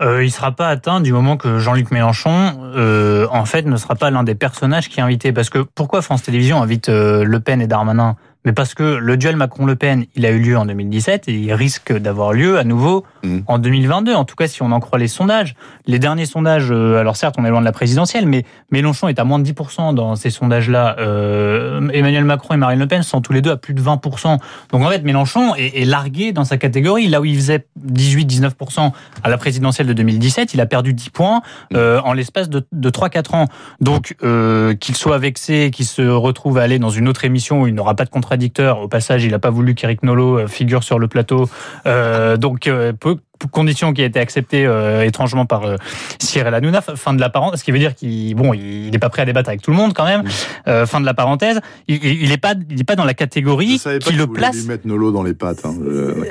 Euh, 0.00 0.24
il 0.24 0.30
sera 0.30 0.52
pas 0.52 0.68
atteint 0.68 1.00
du 1.00 1.12
moment 1.12 1.36
que 1.36 1.58
Jean-Luc 1.58 1.90
Mélenchon, 1.90 2.72
euh, 2.74 3.26
en 3.30 3.44
fait, 3.44 3.62
ne 3.62 3.76
sera 3.76 3.94
pas 3.94 4.10
l'un 4.10 4.22
des 4.22 4.34
personnages 4.34 4.88
qui 4.88 5.00
est 5.00 5.02
invité. 5.02 5.32
Parce 5.32 5.50
que 5.50 5.58
pourquoi 5.58 6.02
France 6.02 6.22
Télévisions 6.22 6.62
invite 6.62 6.88
Le 6.88 7.38
Pen 7.38 7.60
et 7.60 7.66
Darmanin 7.66 8.16
mais 8.44 8.52
parce 8.52 8.74
que 8.74 8.82
le 8.82 9.16
duel 9.16 9.36
Macron-Le 9.36 9.76
Pen, 9.76 10.06
il 10.14 10.24
a 10.24 10.30
eu 10.30 10.38
lieu 10.38 10.56
en 10.56 10.64
2017 10.64 11.28
et 11.28 11.34
il 11.34 11.52
risque 11.52 11.92
d'avoir 11.92 12.32
lieu 12.32 12.58
à 12.58 12.64
nouveau 12.64 13.04
mm. 13.22 13.40
en 13.46 13.58
2022. 13.58 14.14
En 14.14 14.24
tout 14.24 14.36
cas, 14.36 14.46
si 14.46 14.62
on 14.62 14.72
en 14.72 14.80
croit 14.80 14.98
les 14.98 15.08
sondages. 15.08 15.54
Les 15.86 15.98
derniers 15.98 16.26
sondages, 16.26 16.68
euh, 16.70 16.98
alors 16.98 17.16
certes, 17.16 17.34
on 17.38 17.44
est 17.44 17.50
loin 17.50 17.60
de 17.60 17.64
la 17.64 17.72
présidentielle, 17.72 18.26
mais 18.26 18.44
Mélenchon 18.70 19.08
est 19.08 19.18
à 19.18 19.24
moins 19.24 19.38
de 19.38 19.44
10% 19.44 19.94
dans 19.94 20.16
ces 20.16 20.30
sondages-là. 20.30 20.96
Euh, 20.98 21.88
Emmanuel 21.92 22.24
Macron 22.24 22.54
et 22.54 22.56
Marine 22.56 22.78
Le 22.78 22.86
Pen 22.86 23.02
sont 23.02 23.20
tous 23.20 23.32
les 23.32 23.42
deux 23.42 23.50
à 23.50 23.56
plus 23.56 23.74
de 23.74 23.82
20%. 23.82 24.38
Donc 24.72 24.82
en 24.82 24.88
fait, 24.88 25.02
Mélenchon 25.02 25.54
est, 25.56 25.84
largué 25.84 26.32
dans 26.32 26.44
sa 26.44 26.56
catégorie. 26.56 27.08
Là 27.08 27.20
où 27.20 27.24
il 27.24 27.36
faisait 27.36 27.66
18-19% 27.86 28.92
à 29.22 29.28
la 29.28 29.36
présidentielle 29.36 29.86
de 29.86 29.92
2017, 29.92 30.54
il 30.54 30.60
a 30.60 30.66
perdu 30.66 30.94
10 30.94 31.10
points 31.10 31.42
euh, 31.74 32.00
en 32.04 32.12
l'espace 32.12 32.48
de, 32.48 32.66
de 32.72 32.90
3-4 32.90 33.36
ans. 33.36 33.46
Donc 33.80 34.16
euh, 34.22 34.74
qu'il 34.74 34.96
soit 34.96 35.18
vexé, 35.18 35.70
qu'il 35.70 35.86
se 35.86 36.02
retrouve 36.02 36.58
à 36.58 36.62
aller 36.62 36.78
dans 36.78 36.90
une 36.90 37.08
autre 37.08 37.24
émission 37.24 37.62
où 37.62 37.66
il 37.66 37.74
n'aura 37.74 37.94
pas 37.94 38.04
de 38.04 38.10
contre 38.10 38.29
au 38.78 38.88
passage, 38.88 39.24
il 39.24 39.30
n'a 39.30 39.38
pas 39.38 39.50
voulu 39.50 39.74
qu'Eric 39.74 40.02
Nolot 40.02 40.38
euh, 40.38 40.46
figure 40.46 40.82
sur 40.82 40.98
le 40.98 41.08
plateau. 41.08 41.48
Euh, 41.86 42.36
donc, 42.36 42.66
euh, 42.66 42.92
peu, 42.92 43.16
condition 43.48 43.92
qui 43.92 44.02
a 44.02 44.04
été 44.04 44.18
acceptée 44.18 44.66
euh, 44.66 45.04
étrangement 45.04 45.46
par 45.46 45.64
euh, 45.64 45.76
Cyril 46.18 46.52
Hanouna, 46.52 46.80
fin 46.80 47.14
de 47.14 47.20
la 47.20 47.30
parenthèse, 47.30 47.60
ce 47.60 47.64
qui 47.64 47.72
veut 47.72 47.78
dire 47.78 47.94
qu'il 47.94 48.34
bon, 48.34 48.52
il 48.54 48.90
n'est 48.90 48.98
pas 48.98 49.08
prêt 49.08 49.22
à 49.22 49.24
débattre 49.24 49.48
avec 49.48 49.62
tout 49.62 49.70
le 49.70 49.76
monde 49.76 49.94
quand 49.94 50.04
même. 50.04 50.24
Euh, 50.68 50.86
fin 50.86 51.00
de 51.00 51.06
la 51.06 51.14
parenthèse, 51.14 51.60
il 51.88 52.28
n'est 52.28 52.38
pas, 52.38 52.54
il 52.68 52.80
est 52.80 52.84
pas 52.84 52.96
dans 52.96 53.04
la 53.04 53.14
catégorie 53.14 53.80
qui 54.00 54.12
le 54.12 54.26
place. 54.26 54.56
Lui 54.56 54.66
mettre 54.66 54.86
Nolo 54.86 55.12
dans 55.12 55.22
les 55.22 55.34
pattes. 55.34 55.64
Hein, 55.64 55.74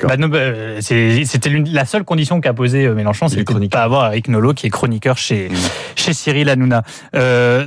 bah, 0.02 0.16
bah, 0.16 0.38
C'était 0.80 1.50
la 1.50 1.84
seule 1.84 2.04
condition 2.04 2.40
qu'a 2.40 2.52
posée 2.52 2.88
Mélenchon, 2.88 3.28
c'est 3.28 3.36
de 3.36 3.58
ne 3.58 3.66
pas 3.68 3.82
avoir 3.82 4.06
Eric 4.08 4.28
Nolo 4.28 4.54
qui 4.54 4.66
est 4.66 4.70
chroniqueur 4.70 5.18
chez 5.18 5.48
chez 5.96 6.12
Cyril 6.12 6.48
Hanouna. 6.48 6.82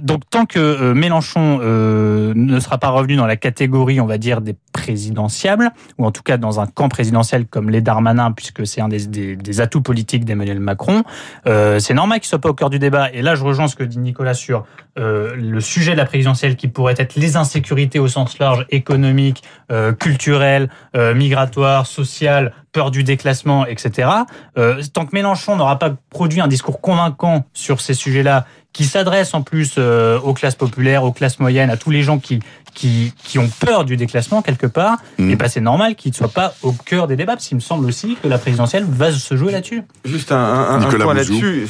donc 0.01 0.21
tant 0.29 0.45
que 0.45 0.93
Mélenchon 0.93 1.59
ne 1.59 2.59
sera 2.59 2.77
pas 2.77 2.89
revenu 2.89 3.15
dans 3.15 3.25
la 3.25 3.35
catégorie, 3.35 3.99
on 3.99 4.05
va 4.05 4.17
dire 4.17 4.41
des 4.41 4.55
présidentiables, 4.71 5.71
ou 5.97 6.05
en 6.05 6.11
tout 6.11 6.23
cas 6.23 6.37
dans 6.37 6.59
un 6.59 6.67
camp 6.67 6.89
présidentiel 6.89 7.45
comme 7.45 7.69
les 7.69 7.81
Darmanin, 7.81 8.31
puisque 8.31 8.65
c'est 8.65 8.81
un 8.81 8.87
des, 8.87 9.07
des 9.07 9.32
des, 9.35 9.61
atouts 9.61 9.81
politiques 9.81 10.25
d'Emmanuel 10.25 10.59
Macron. 10.59 11.03
Euh, 11.47 11.79
c'est 11.79 11.93
normal 11.93 12.19
qu'il 12.19 12.27
soit 12.27 12.39
pas 12.39 12.49
au 12.49 12.53
cœur 12.53 12.69
du 12.69 12.79
débat. 12.79 13.11
Et 13.11 13.21
là, 13.21 13.35
je 13.35 13.43
rejoins 13.43 13.67
ce 13.67 13.75
que 13.75 13.83
dit 13.83 13.99
Nicolas 13.99 14.33
sur 14.33 14.65
euh, 14.99 15.35
le 15.35 15.59
sujet 15.59 15.93
de 15.93 15.97
la 15.97 16.05
présidentielle 16.05 16.55
qui 16.55 16.67
pourrait 16.67 16.93
être 16.97 17.15
les 17.15 17.35
insécurités 17.35 17.97
au 17.97 18.07
sens 18.07 18.37
large, 18.37 18.67
économique, 18.69 19.41
euh, 19.71 19.91
culturel, 19.91 20.69
euh, 20.95 21.15
migratoire, 21.15 21.87
social, 21.87 22.53
peur 22.73 22.91
du 22.91 23.03
déclassement, 23.03 23.65
etc. 23.65 24.09
Euh, 24.57 24.81
tant 24.91 25.05
que 25.05 25.11
Mélenchon 25.13 25.55
n'aura 25.55 25.79
pas 25.79 25.91
produit 26.09 26.41
un 26.41 26.47
discours 26.47 26.81
convaincant 26.81 27.45
sur 27.53 27.79
ces 27.79 27.93
sujets-là, 27.93 28.45
qui 28.73 28.85
s'adresse 28.85 29.35
en 29.35 29.43
plus 29.43 29.75
euh, 29.77 30.19
aux 30.19 30.33
classes 30.33 30.55
populaires, 30.55 31.03
aux 31.03 31.11
classes 31.11 31.39
moyennes, 31.39 31.69
à 31.69 31.77
tous 31.77 31.91
les 31.91 32.01
gens 32.01 32.17
qui 32.17 32.39
qui, 32.73 33.13
qui 33.23 33.39
ont 33.39 33.49
peur 33.59 33.85
du 33.85 33.97
déclassement 33.97 34.41
quelque 34.41 34.67
part, 34.67 34.97
mmh. 35.17 35.29
et 35.29 35.35
pas 35.35 35.49
c'est 35.49 35.61
normal 35.61 35.95
qu'ils 35.95 36.11
ne 36.11 36.15
soient 36.15 36.27
pas 36.27 36.55
au 36.61 36.71
cœur 36.71 37.07
des 37.07 37.15
débats. 37.15 37.33
Parce 37.33 37.47
qu'il 37.47 37.55
me 37.55 37.61
semble 37.61 37.85
aussi 37.85 38.17
que 38.21 38.27
la 38.27 38.37
présidentielle 38.37 38.85
va 38.87 39.11
se 39.11 39.35
jouer 39.35 39.51
là-dessus. 39.51 39.83
Juste 40.05 40.31
un, 40.31 40.37
un, 40.37 40.81
un 40.81 40.89
point 40.89 41.13
là-dessus. 41.13 41.67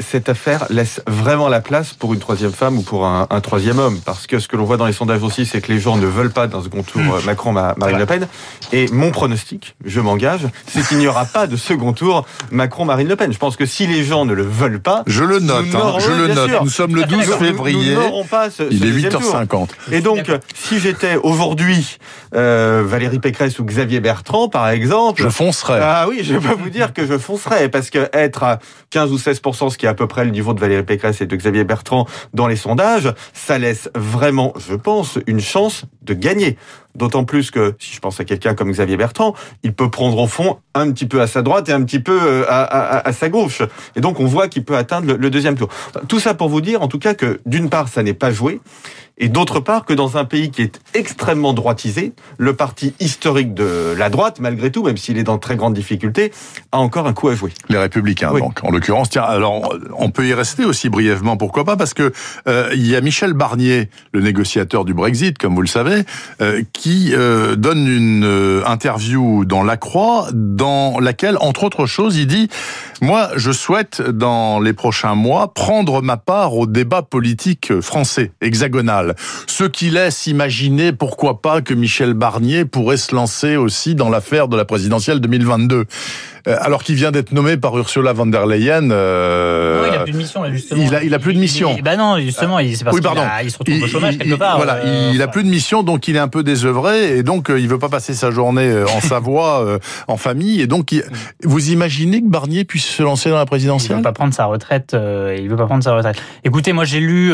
cette 0.00 0.28
affaire 0.28 0.66
laisse 0.70 1.02
vraiment 1.06 1.48
la 1.48 1.60
place 1.60 1.92
pour 1.92 2.14
une 2.14 2.20
troisième 2.20 2.52
femme 2.52 2.78
ou 2.78 2.82
pour 2.82 3.06
un, 3.06 3.26
un 3.30 3.40
troisième 3.40 3.78
homme. 3.78 4.00
Parce 4.04 4.26
que 4.26 4.38
ce 4.38 4.48
que 4.48 4.56
l'on 4.56 4.64
voit 4.64 4.76
dans 4.76 4.86
les 4.86 4.92
sondages 4.92 5.22
aussi, 5.22 5.46
c'est 5.46 5.60
que 5.60 5.72
les 5.72 5.78
gens 5.78 5.96
ne 5.96 6.06
veulent 6.06 6.32
pas 6.32 6.46
d'un 6.46 6.62
second 6.62 6.82
tour 6.82 7.00
mmh. 7.00 7.24
Macron-Marine 7.26 7.98
Le 7.98 8.06
Pen. 8.06 8.26
Et 8.72 8.88
mon 8.88 9.10
pronostic, 9.10 9.76
je 9.84 10.00
m'engage, 10.08 10.46
c'est 10.66 10.86
qu'il 10.86 10.98
n'y 10.98 11.06
aura 11.06 11.26
pas 11.26 11.46
de 11.46 11.56
second 11.56 11.92
tour 11.92 12.26
Macron-Marine 12.50 13.08
Le 13.08 13.16
Pen. 13.16 13.30
Je 13.30 13.38
pense 13.38 13.56
que 13.56 13.66
si 13.66 13.86
les 13.86 14.04
gens 14.04 14.24
ne 14.24 14.32
le 14.32 14.42
veulent 14.42 14.80
pas... 14.80 15.02
Je 15.06 15.22
le 15.22 15.38
note, 15.38 15.66
hein, 15.74 15.98
je 15.98 16.10
le 16.10 16.28
note. 16.34 16.62
Nous 16.62 16.70
sommes 16.70 16.94
le 16.94 17.04
12 17.04 17.24
février. 17.36 17.94
Nous, 17.94 18.24
pas 18.24 18.50
ce, 18.50 18.62
Il 18.70 18.84
est 18.86 19.08
8h50. 19.08 19.68
Et 19.92 20.00
donc, 20.00 20.30
si 20.54 20.78
j'étais 20.80 21.16
aujourd'hui 21.16 21.98
euh, 22.34 22.82
Valérie 22.86 23.18
Pécresse 23.18 23.58
ou 23.58 23.64
Xavier 23.64 24.00
Bertrand, 24.00 24.48
par 24.48 24.68
exemple, 24.68 25.22
je 25.22 25.28
foncerais. 25.28 25.80
Ah 25.82 26.06
oui, 26.08 26.20
je 26.22 26.36
peux 26.36 26.54
vous 26.54 26.70
dire 26.70 26.92
que 26.92 27.06
je 27.06 27.18
foncerais 27.18 27.68
parce 27.68 27.90
que 27.90 28.08
être 28.12 28.42
à 28.42 28.58
15 28.90 29.12
ou 29.12 29.18
16 29.18 29.40
ce 29.70 29.76
qui 29.76 29.86
est 29.86 29.88
à 29.88 29.94
peu 29.94 30.06
près 30.06 30.24
le 30.24 30.30
niveau 30.30 30.54
de 30.54 30.60
Valérie 30.60 30.84
Pécresse 30.84 31.20
et 31.20 31.26
de 31.26 31.36
Xavier 31.36 31.64
Bertrand 31.64 32.06
dans 32.32 32.46
les 32.46 32.56
sondages, 32.56 33.12
ça 33.34 33.58
laisse 33.58 33.90
vraiment, 33.94 34.52
je 34.56 34.74
pense, 34.74 35.18
une 35.26 35.40
chance 35.40 35.84
de 36.02 36.14
gagner. 36.14 36.56
D'autant 36.94 37.24
plus 37.24 37.50
que, 37.50 37.76
si 37.78 37.94
je 37.94 38.00
pense 38.00 38.18
à 38.18 38.24
quelqu'un 38.24 38.54
comme 38.54 38.72
Xavier 38.72 38.96
Bertrand, 38.96 39.34
il 39.62 39.72
peut 39.72 39.90
prendre 39.98 40.18
au 40.18 40.28
fond 40.28 40.58
un 40.74 40.92
petit 40.92 41.06
peu 41.06 41.20
à 41.20 41.26
sa 41.26 41.42
droite 41.42 41.68
et 41.68 41.72
un 41.72 41.82
petit 41.82 41.98
peu 41.98 42.16
euh, 42.22 42.44
à, 42.48 43.12
sa 43.12 43.28
gauche. 43.28 43.62
Et 43.96 44.00
donc, 44.00 44.20
on 44.20 44.26
voit 44.26 44.46
qu'il 44.46 44.64
peut 44.64 44.76
atteindre 44.76 45.12
le, 45.12 45.28
deuxième 45.28 45.56
tour. 45.58 45.68
Tout 46.06 46.20
ça 46.20 46.34
pour 46.34 46.48
vous 46.48 46.60
dire, 46.60 46.82
en 46.82 46.86
tout 46.86 47.00
cas, 47.00 47.14
que 47.14 47.40
d'une 47.46 47.68
part, 47.68 47.88
ça 47.88 48.04
n'est 48.04 48.14
pas 48.14 48.30
joué 48.30 48.60
et 49.18 49.28
d'autre 49.28 49.60
part 49.60 49.84
que 49.84 49.92
dans 49.92 50.16
un 50.16 50.24
pays 50.24 50.50
qui 50.50 50.62
est 50.62 50.80
extrêmement 50.94 51.52
droitisé, 51.52 52.12
le 52.38 52.54
parti 52.54 52.94
historique 53.00 53.54
de 53.54 53.94
la 53.96 54.10
droite, 54.10 54.38
malgré 54.40 54.70
tout, 54.70 54.84
même 54.84 54.96
s'il 54.96 55.18
est 55.18 55.24
dans 55.24 55.38
très 55.38 55.56
grande 55.56 55.74
difficulté, 55.74 56.32
a 56.72 56.78
encore 56.78 57.06
un 57.06 57.12
coup 57.12 57.28
à 57.28 57.34
jouer. 57.34 57.52
Les 57.68 57.78
Républicains, 57.78 58.32
donc, 58.32 58.62
en 58.62 58.70
l'occurrence. 58.70 59.10
Tiens, 59.10 59.22
alors 59.22 59.74
on 59.96 60.10
peut 60.10 60.26
y 60.26 60.34
rester 60.34 60.64
aussi 60.64 60.88
brièvement, 60.88 61.36
pourquoi 61.36 61.64
pas, 61.64 61.76
parce 61.76 61.94
que 61.94 62.12
euh, 62.46 62.70
il 62.74 62.86
y 62.86 62.96
a 62.96 63.00
Michel 63.00 63.32
Barnier, 63.32 63.88
le 64.12 64.20
négociateur 64.20 64.84
du 64.84 64.94
Brexit, 64.94 65.36
comme 65.38 65.54
vous 65.54 65.62
le 65.62 65.68
savez, 65.68 66.04
euh, 66.40 66.62
qui 66.72 67.12
euh, 67.12 67.56
donne 67.56 67.86
une 67.86 68.62
interview 68.66 69.44
dans 69.44 69.62
La 69.62 69.76
Croix, 69.76 70.28
dans 70.32 71.00
laquelle, 71.00 71.36
entre 71.40 71.64
autres 71.64 71.86
choses, 71.86 72.16
il 72.16 72.26
dit 72.26 72.48
moi, 73.00 73.30
je 73.36 73.52
souhaite, 73.52 74.02
dans 74.02 74.58
les 74.58 74.72
prochains 74.72 75.14
mois, 75.14 75.54
prendre 75.54 76.02
ma 76.02 76.16
part 76.16 76.54
au 76.54 76.66
débat 76.66 77.02
politique 77.02 77.80
français, 77.80 78.32
hexagonal. 78.40 79.07
Ce 79.46 79.64
qui 79.64 79.90
laisse 79.90 80.26
imaginer, 80.26 80.92
pourquoi 80.92 81.40
pas, 81.42 81.60
que 81.60 81.74
Michel 81.74 82.14
Barnier 82.14 82.64
pourrait 82.64 82.96
se 82.96 83.14
lancer 83.14 83.56
aussi 83.56 83.94
dans 83.94 84.08
l'affaire 84.08 84.48
de 84.48 84.56
la 84.56 84.64
présidentielle 84.64 85.20
2022. 85.20 85.84
Euh, 86.46 86.56
alors 86.60 86.82
qu'il 86.82 86.94
vient 86.94 87.10
d'être 87.10 87.32
nommé 87.32 87.56
par 87.56 87.76
Ursula 87.76 88.12
von 88.12 88.26
der 88.26 88.46
Leyen. 88.46 88.90
Euh, 88.90 89.82
non, 89.82 89.92
il 89.92 89.96
a 89.96 90.04
plus 90.04 90.12
de 90.12 90.18
mission 90.18 90.42
là 90.42 90.52
justement. 90.52 90.82
Il 90.82 90.94
a, 90.94 91.02
il 91.02 91.14
a 91.14 91.18
plus 91.18 91.34
de 91.34 91.38
mission. 91.38 91.76
bah 91.82 91.96
non, 91.96 92.18
justement, 92.18 92.58
c'est 92.58 92.84
parce 92.84 92.96
oui, 92.96 93.02
pardon. 93.02 93.22
il 93.42 93.50
se 93.50 93.58
retrouve 93.58 93.82
au 93.82 93.86
chômage 93.86 94.18
quelque 94.18 94.34
part. 94.34 94.56
Voilà, 94.56 94.76
euh, 94.84 95.10
il 95.14 95.22
a 95.22 95.28
plus 95.28 95.44
de 95.44 95.48
mission, 95.48 95.82
donc 95.82 96.08
il 96.08 96.16
est 96.16 96.20
un 96.20 96.28
peu 96.28 96.42
désœuvré 96.42 97.16
et 97.16 97.22
donc 97.22 97.50
euh, 97.50 97.60
il 97.60 97.68
veut 97.68 97.78
pas 97.78 97.88
passer 97.88 98.14
sa 98.14 98.30
journée 98.30 98.68
euh, 98.68 98.86
en 98.96 99.00
Savoie, 99.08 99.78
en 100.06 100.16
famille. 100.16 100.60
Et 100.60 100.66
donc, 100.66 100.92
il... 100.92 101.02
vous 101.42 101.70
imaginez 101.70 102.20
que 102.20 102.28
Barnier 102.28 102.64
puisse 102.64 102.84
se 102.84 103.02
lancer 103.02 103.30
dans 103.30 103.36
la 103.36 103.46
présidentielle? 103.46 103.92
Il 103.92 103.96
veut 103.96 104.02
pas 104.02 104.12
prendre 104.12 104.34
sa 104.34 104.44
retraite. 104.44 104.94
il 104.94 105.48
veut 105.48 105.56
pas 105.56 105.66
prendre 105.66 105.82
sa 105.82 105.94
retraite. 105.94 106.20
Écoutez, 106.44 106.72
moi 106.72 106.84
j'ai 106.84 107.00
lu 107.00 107.32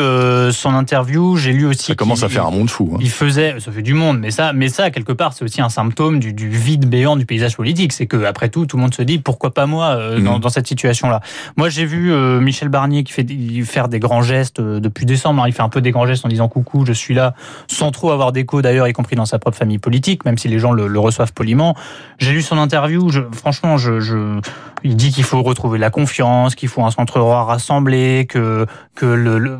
son 0.51 0.73
interview, 0.73 1.35
j'ai 1.37 1.51
lu 1.51 1.65
aussi. 1.65 1.87
Ça 1.87 1.95
commence 1.95 2.23
à 2.23 2.29
faire 2.29 2.45
un 2.45 2.51
monde 2.51 2.69
fou. 2.69 2.91
Hein. 2.93 2.99
Il 3.01 3.09
faisait, 3.09 3.59
ça 3.59 3.71
fait 3.71 3.81
du 3.81 3.93
monde, 3.93 4.19
mais 4.19 4.31
ça, 4.31 4.53
mais 4.53 4.69
ça 4.69 4.89
quelque 4.91 5.11
part, 5.11 5.33
c'est 5.33 5.43
aussi 5.43 5.61
un 5.61 5.69
symptôme 5.69 6.19
du, 6.19 6.33
du, 6.33 6.49
vide 6.49 6.87
béant 6.87 7.15
du 7.15 7.25
paysage 7.25 7.55
politique. 7.55 7.91
C'est 7.91 8.07
que 8.07 8.23
après 8.23 8.49
tout, 8.49 8.65
tout 8.65 8.77
le 8.77 8.83
monde 8.83 8.93
se 8.95 9.01
dit 9.01 9.19
pourquoi 9.19 9.53
pas 9.53 9.65
moi 9.65 9.95
mmh. 9.95 10.23
dans, 10.23 10.39
dans, 10.39 10.49
cette 10.49 10.67
situation-là. 10.67 11.21
Moi, 11.57 11.69
j'ai 11.69 11.85
vu 11.85 12.13
Michel 12.39 12.69
Barnier 12.69 13.03
qui 13.03 13.13
fait 13.13 13.25
faire 13.65 13.87
des 13.87 13.99
grands 13.99 14.21
gestes 14.21 14.61
depuis 14.61 15.05
décembre. 15.05 15.43
Hein. 15.43 15.47
Il 15.47 15.53
fait 15.53 15.61
un 15.61 15.69
peu 15.69 15.81
des 15.81 15.91
grands 15.91 16.05
gestes 16.05 16.25
en 16.25 16.29
disant 16.29 16.47
coucou, 16.47 16.85
je 16.85 16.93
suis 16.93 17.13
là, 17.13 17.33
sans 17.67 17.91
trop 17.91 18.11
avoir 18.11 18.31
d'écho 18.31 18.61
d'ailleurs, 18.61 18.87
y 18.87 18.93
compris 18.93 19.15
dans 19.15 19.25
sa 19.25 19.39
propre 19.39 19.57
famille 19.57 19.79
politique, 19.79 20.25
même 20.25 20.37
si 20.37 20.47
les 20.47 20.59
gens 20.59 20.71
le, 20.71 20.87
le 20.87 20.99
reçoivent 20.99 21.33
poliment. 21.33 21.75
J'ai 22.17 22.31
lu 22.31 22.41
son 22.41 22.57
interview. 22.57 23.09
Je, 23.09 23.21
franchement, 23.31 23.77
je, 23.77 23.99
je, 23.99 24.39
il 24.83 24.95
dit 24.95 25.11
qu'il 25.11 25.23
faut 25.23 25.41
retrouver 25.41 25.79
la 25.79 25.89
confiance, 25.89 26.55
qu'il 26.55 26.69
faut 26.69 26.83
un 26.83 26.91
centre 26.91 27.19
roi 27.19 27.43
rassemblé, 27.43 28.25
que 28.29 28.65
que 28.95 29.05
le, 29.05 29.39
le 29.39 29.57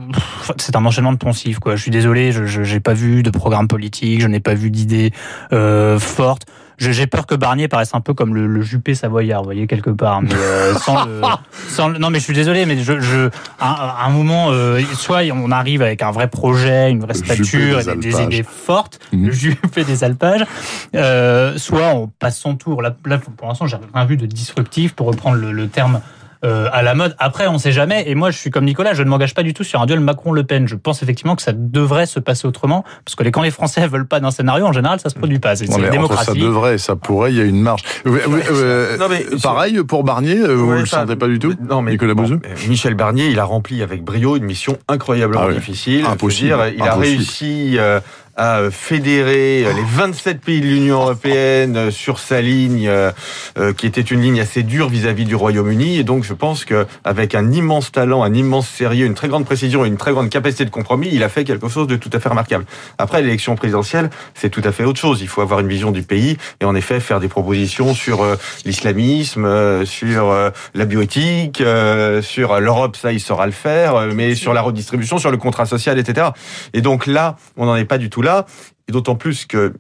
c'est 0.58 0.76
un 0.76 0.86
enchaînement 0.86 1.12
de 1.12 1.18
poncifs. 1.18 1.60
Quoi. 1.60 1.76
Je 1.76 1.82
suis 1.82 1.92
désolé, 1.92 2.32
je 2.32 2.62
n'ai 2.62 2.80
pas 2.80 2.94
vu 2.94 3.24
de 3.24 3.30
programme 3.30 3.68
politique, 3.68 4.22
je 4.22 4.28
n'ai 4.28 4.40
pas 4.40 4.54
vu 4.54 4.72
d'idées 4.72 5.12
euh, 5.52 6.00
fortes 6.00 6.46
j'ai 6.78 7.08
peur 7.08 7.26
que 7.26 7.36
Barnier 7.36 7.68
paraisse 7.68 7.94
un 7.94 8.02
peu 8.02 8.14
comme 8.14 8.36
le, 8.36 8.48
le 8.48 8.62
Juppé 8.62 8.96
savoyard, 8.96 9.42
vous 9.42 9.46
voyez 9.46 9.68
quelque 9.68 9.90
part, 9.90 10.22
mais 10.22 10.30
euh, 10.34 10.74
sans, 10.80 11.06
le, 11.06 11.22
sans 11.70 11.90
le, 11.90 11.98
non 11.98 12.10
mais 12.10 12.20
je 12.20 12.26
suis 12.26 12.34
désolé, 12.34 12.66
mais 12.66 12.78
je, 12.78 13.00
je 13.00 13.30
à, 13.60 14.06
un 14.06 14.10
moment, 14.10 14.52
euh, 14.52 14.82
soit 14.94 15.22
on 15.34 15.52
arrive 15.52 15.82
avec 15.82 16.02
un 16.02 16.12
vrai 16.12 16.30
projet, 16.30 16.92
une 16.92 17.00
vraie 17.00 17.14
stature, 17.14 17.84
des, 17.84 17.96
des, 17.96 18.22
idées 18.22 18.44
fortes, 18.44 19.00
mmh. 19.14 19.26
le 19.26 19.32
Juppé 19.32 19.84
des 19.84 20.04
alpages, 20.04 20.46
euh, 20.96 21.58
soit 21.58 21.88
on 21.94 22.08
passe 22.08 22.40
son 22.40 22.56
tour. 22.56 22.82
Là, 22.82 22.96
là 23.06 23.18
pour 23.18 23.48
l'instant, 23.48 23.68
j'ai 23.68 23.78
rien 23.94 24.06
vu 24.06 24.18
de 24.18 24.26
disruptif, 24.26 24.94
pour 24.94 25.08
reprendre 25.08 25.38
le, 25.38 25.52
le 25.52 25.68
terme 25.68 26.02
euh, 26.46 26.70
à 26.72 26.84
la 26.84 26.94
mode. 26.94 27.16
Après, 27.20 27.48
on 27.48 27.58
sait 27.58 27.72
jamais. 27.72 28.04
Et 28.08 28.16
moi, 28.16 28.32
je 28.32 28.38
suis 28.38 28.52
comme 28.52 28.66
Nicolas, 28.66 28.94
je 28.94 29.04
ne 29.04 29.10
m'engage 29.10 29.34
pas 29.34 29.44
du 29.44 29.54
tout 29.54 29.64
sur 29.64 29.82
un 29.82 29.86
duel 29.86 30.00
Macron-Le 30.00 30.44
Pen. 30.44 30.68
Je 30.68 30.76
pense 30.76 31.02
effectivement 31.02 31.36
que 31.36 31.42
ça 31.42 31.54
devrait 31.54 32.06
se 32.06 32.20
passer 32.20 32.48
autrement, 32.48 32.86
parce 33.04 33.16
que 33.16 33.28
quand 33.30 33.42
les 33.42 33.52
Français 33.52 33.88
veulent 33.92 34.08
pas 34.08 34.20
d'un 34.20 34.32
scénario, 34.32 34.66
en 34.66 34.74
général, 34.74 35.00
ça 35.00 35.10
se 35.10 35.16
produit 35.16 35.40
pas. 35.40 35.56
C'est 35.56 35.68
la 35.78 35.90
démocratie. 35.90 36.26
Ça 36.26 36.34
devrait, 36.34 36.78
ça 36.78 36.96
pourrait, 36.96 37.32
il 37.32 37.38
y 37.38 37.42
a 37.42 37.46
une 37.46 37.62
marge. 37.62 37.82
Euh, 38.06 38.98
non, 38.98 39.08
mais, 39.10 39.26
pareil 39.42 39.82
pour 39.84 40.04
Barnier, 40.04 40.40
euh, 40.40 40.54
vous 40.54 40.74
ne 40.74 40.80
le 40.80 40.86
sentez 40.86 41.16
pas 41.16 41.28
du 41.28 41.40
tout 41.40 41.54
Non, 41.70 41.82
mais 41.82 41.92
Nicolas 41.92 42.14
bon, 42.14 42.40
Michel 42.68 42.94
Barnier, 42.94 43.28
il 43.28 43.40
a 43.40 43.44
rempli 43.44 43.82
avec 43.82 44.04
brio 44.04 44.36
une 44.38 44.44
mission 44.44 44.78
incroyablement 44.88 45.48
ah 45.50 45.54
difficile. 45.54 46.06
Impossible. 46.06 46.58
il 46.78 46.82
a 46.84 46.96
réussi 46.96 47.78
à 48.36 48.70
fédérer 48.70 49.64
les 49.74 49.84
27 49.84 50.42
pays 50.42 50.60
de 50.60 50.66
l'Union 50.66 51.02
européenne 51.02 51.90
sur 51.90 52.20
sa 52.20 52.42
ligne, 52.42 52.88
euh, 52.90 53.12
qui 53.78 53.86
était 53.86 54.02
une 54.02 54.22
ligne 54.22 54.42
assez 54.42 54.64
dure 54.64 54.90
vis-à-vis 54.90 55.24
du 55.24 55.36
Royaume-Uni. 55.36 55.98
Et 55.98 56.04
donc, 56.04 56.26
je 56.26 56.34
pense 56.34 56.66
qu'avec 56.66 57.34
un 57.34 57.52
immense 57.52 57.94
talent, 57.94 58.24
un 58.24 58.34
immense 58.34 58.68
sérieux, 58.68 59.06
une 59.06 59.14
très 59.14 59.30
grande 59.30 59.46
précision 59.46 59.86
et 59.86 59.88
une 59.88 59.98
très 59.98 60.12
grande 60.12 60.30
capacité 60.30 60.66
de 60.66 60.70
compromis, 60.70 61.10
il 61.14 61.24
a 61.24 61.30
fait 61.30 61.46
quelque 61.46 61.70
chose 61.70 61.88
de 61.88 61.96
tout 61.96 62.10
à 62.12 62.20
fait 62.20 62.28
remarquable. 62.28 62.66
Après, 62.98 63.22
l'élection 63.22 63.56
présidentielle, 63.56 64.10
c'est 64.34 64.50
tout 64.50 64.62
à 64.66 64.74
fait 64.74 64.84
autre 64.84 65.00
chose. 65.00 65.22
Il 65.22 65.30
faut 65.30 65.42
avoir 65.42 65.62
une 65.62 65.70
vision 65.70 65.92
du 65.92 66.04
pays 66.04 66.38
et 66.60 66.66
en 66.66 66.76
effet 66.76 67.00
faire 67.00 67.22
des 67.22 67.30
propositions 67.30 67.94
sur 67.94 68.22
euh, 68.22 68.36
l'islamisme, 68.66 69.46
euh, 69.46 69.86
sur 69.86 70.36
la 70.74 70.86
bioéthique, 70.86 71.64
sur 72.22 72.60
l'Europe, 72.60 72.98
ça, 72.98 73.14
il 73.14 73.20
saura 73.20 73.46
le 73.46 73.52
faire, 73.52 74.08
mais 74.14 74.36
sur 74.36 74.54
la 74.54 74.62
redistribution, 74.62 75.18
sur 75.18 75.32
le 75.32 75.38
contrat 75.38 75.66
social, 75.66 75.98
etc. 76.00 76.28
Et 76.74 76.82
donc 76.82 77.08
là, 77.08 77.38
on 77.56 77.66
n'en 77.66 77.76
est 77.76 77.86
pas 77.86 77.98
du 77.98 78.10
tout 78.10 78.22
là, 78.22 78.25
et 78.88 78.92
d'autant 78.92 79.16
plus 79.16 79.46
que 79.46 79.74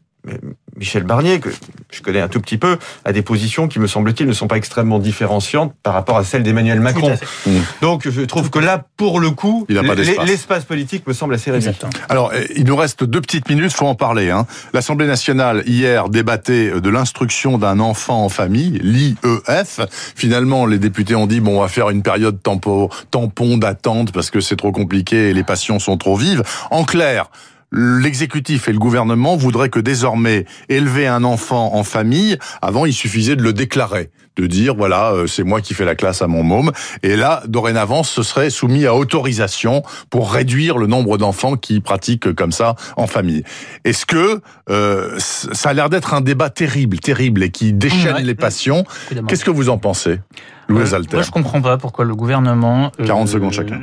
Michel 0.77 1.03
Barnier, 1.03 1.39
que 1.39 1.49
je 1.91 2.01
connais 2.01 2.19
un 2.19 2.27
tout 2.27 2.41
petit 2.41 2.57
peu, 2.57 2.77
a 3.05 3.13
des 3.13 3.21
positions 3.21 3.67
qui, 3.67 3.79
me 3.79 3.87
semble-t-il, 3.87 4.27
ne 4.27 4.33
sont 4.33 4.47
pas 4.47 4.57
extrêmement 4.57 4.99
différenciantes 4.99 5.73
par 5.83 5.93
rapport 5.93 6.17
à 6.17 6.23
celles 6.23 6.43
d'Emmanuel 6.43 6.81
Macron. 6.81 7.15
Mmh. 7.45 7.51
Donc, 7.81 8.09
je 8.09 8.21
trouve 8.21 8.49
que 8.49 8.59
là, 8.59 8.85
pour 8.97 9.19
le 9.19 9.31
coup, 9.31 9.65
l'espace 9.69 10.65
politique 10.65 11.07
me 11.07 11.13
semble 11.13 11.33
assez 11.33 11.51
réduit. 11.51 11.71
Alors, 12.09 12.33
eh, 12.33 12.51
il 12.57 12.65
nous 12.65 12.75
reste 12.75 13.03
deux 13.03 13.21
petites 13.21 13.47
minutes, 13.49 13.71
faut 13.71 13.87
en 13.87 13.95
parler. 13.95 14.31
Hein. 14.31 14.45
L'Assemblée 14.73 15.07
nationale, 15.07 15.63
hier, 15.65 16.09
débattait 16.09 16.81
de 16.81 16.89
l'instruction 16.89 17.57
d'un 17.57 17.79
enfant 17.79 18.25
en 18.25 18.29
famille, 18.29 18.79
l'IEF. 18.83 19.79
Finalement, 20.15 20.65
les 20.65 20.79
députés 20.79 21.15
ont 21.15 21.27
dit, 21.27 21.39
bon, 21.39 21.59
on 21.59 21.61
va 21.61 21.69
faire 21.69 21.89
une 21.89 22.03
période 22.03 22.41
tampon, 22.43 22.89
tampon 23.11 23.57
d'attente 23.57 24.11
parce 24.11 24.29
que 24.29 24.41
c'est 24.41 24.57
trop 24.57 24.71
compliqué 24.73 25.29
et 25.29 25.33
les 25.33 25.43
passions 25.43 25.79
sont 25.79 25.97
trop 25.97 26.17
vives. 26.17 26.43
En 26.69 26.83
clair, 26.83 27.29
l'exécutif 27.75 28.67
et 28.67 28.71
le 28.71 28.79
gouvernement 28.79 29.35
voudraient 29.35 29.69
que 29.69 29.79
désormais 29.79 30.45
élever 30.69 31.07
un 31.07 31.23
enfant 31.23 31.75
en 31.75 31.83
famille, 31.83 32.37
avant 32.61 32.85
il 32.85 32.93
suffisait 32.93 33.35
de 33.35 33.43
le 33.43 33.53
déclarer, 33.53 34.11
de 34.37 34.47
dire 34.47 34.75
voilà 34.75 35.11
euh, 35.11 35.27
c'est 35.27 35.43
moi 35.43 35.61
qui 35.61 35.73
fais 35.73 35.85
la 35.85 35.95
classe 35.95 36.21
à 36.21 36.27
mon 36.27 36.43
môme, 36.43 36.71
et 37.03 37.15
là 37.15 37.43
dorénavant 37.47 38.03
ce 38.03 38.23
serait 38.23 38.49
soumis 38.49 38.85
à 38.85 38.95
autorisation 38.95 39.83
pour 40.09 40.31
réduire 40.31 40.77
le 40.77 40.87
nombre 40.87 41.17
d'enfants 41.17 41.57
qui 41.57 41.81
pratiquent 41.81 42.33
comme 42.33 42.51
ça 42.51 42.75
en 42.95 43.07
famille. 43.07 43.43
Est-ce 43.83 44.05
que 44.05 44.41
euh, 44.69 45.15
ça 45.19 45.69
a 45.69 45.73
l'air 45.73 45.89
d'être 45.89 46.13
un 46.13 46.21
débat 46.21 46.49
terrible, 46.49 46.99
terrible 46.99 47.43
et 47.43 47.51
qui 47.51 47.73
déchaîne 47.73 48.17
les 48.17 48.35
passions. 48.35 48.85
Qu'est-ce 49.27 49.45
que 49.45 49.51
vous 49.51 49.69
en 49.69 49.77
pensez 49.77 50.19
Louis 50.67 50.81
euh, 50.93 51.01
Moi 51.11 51.21
je 51.21 51.31
comprends 51.31 51.61
pas 51.61 51.77
pourquoi 51.77 52.05
le 52.05 52.15
gouvernement 52.15 52.91
40 53.05 53.27
secondes 53.27 53.51
chacun 53.53 53.79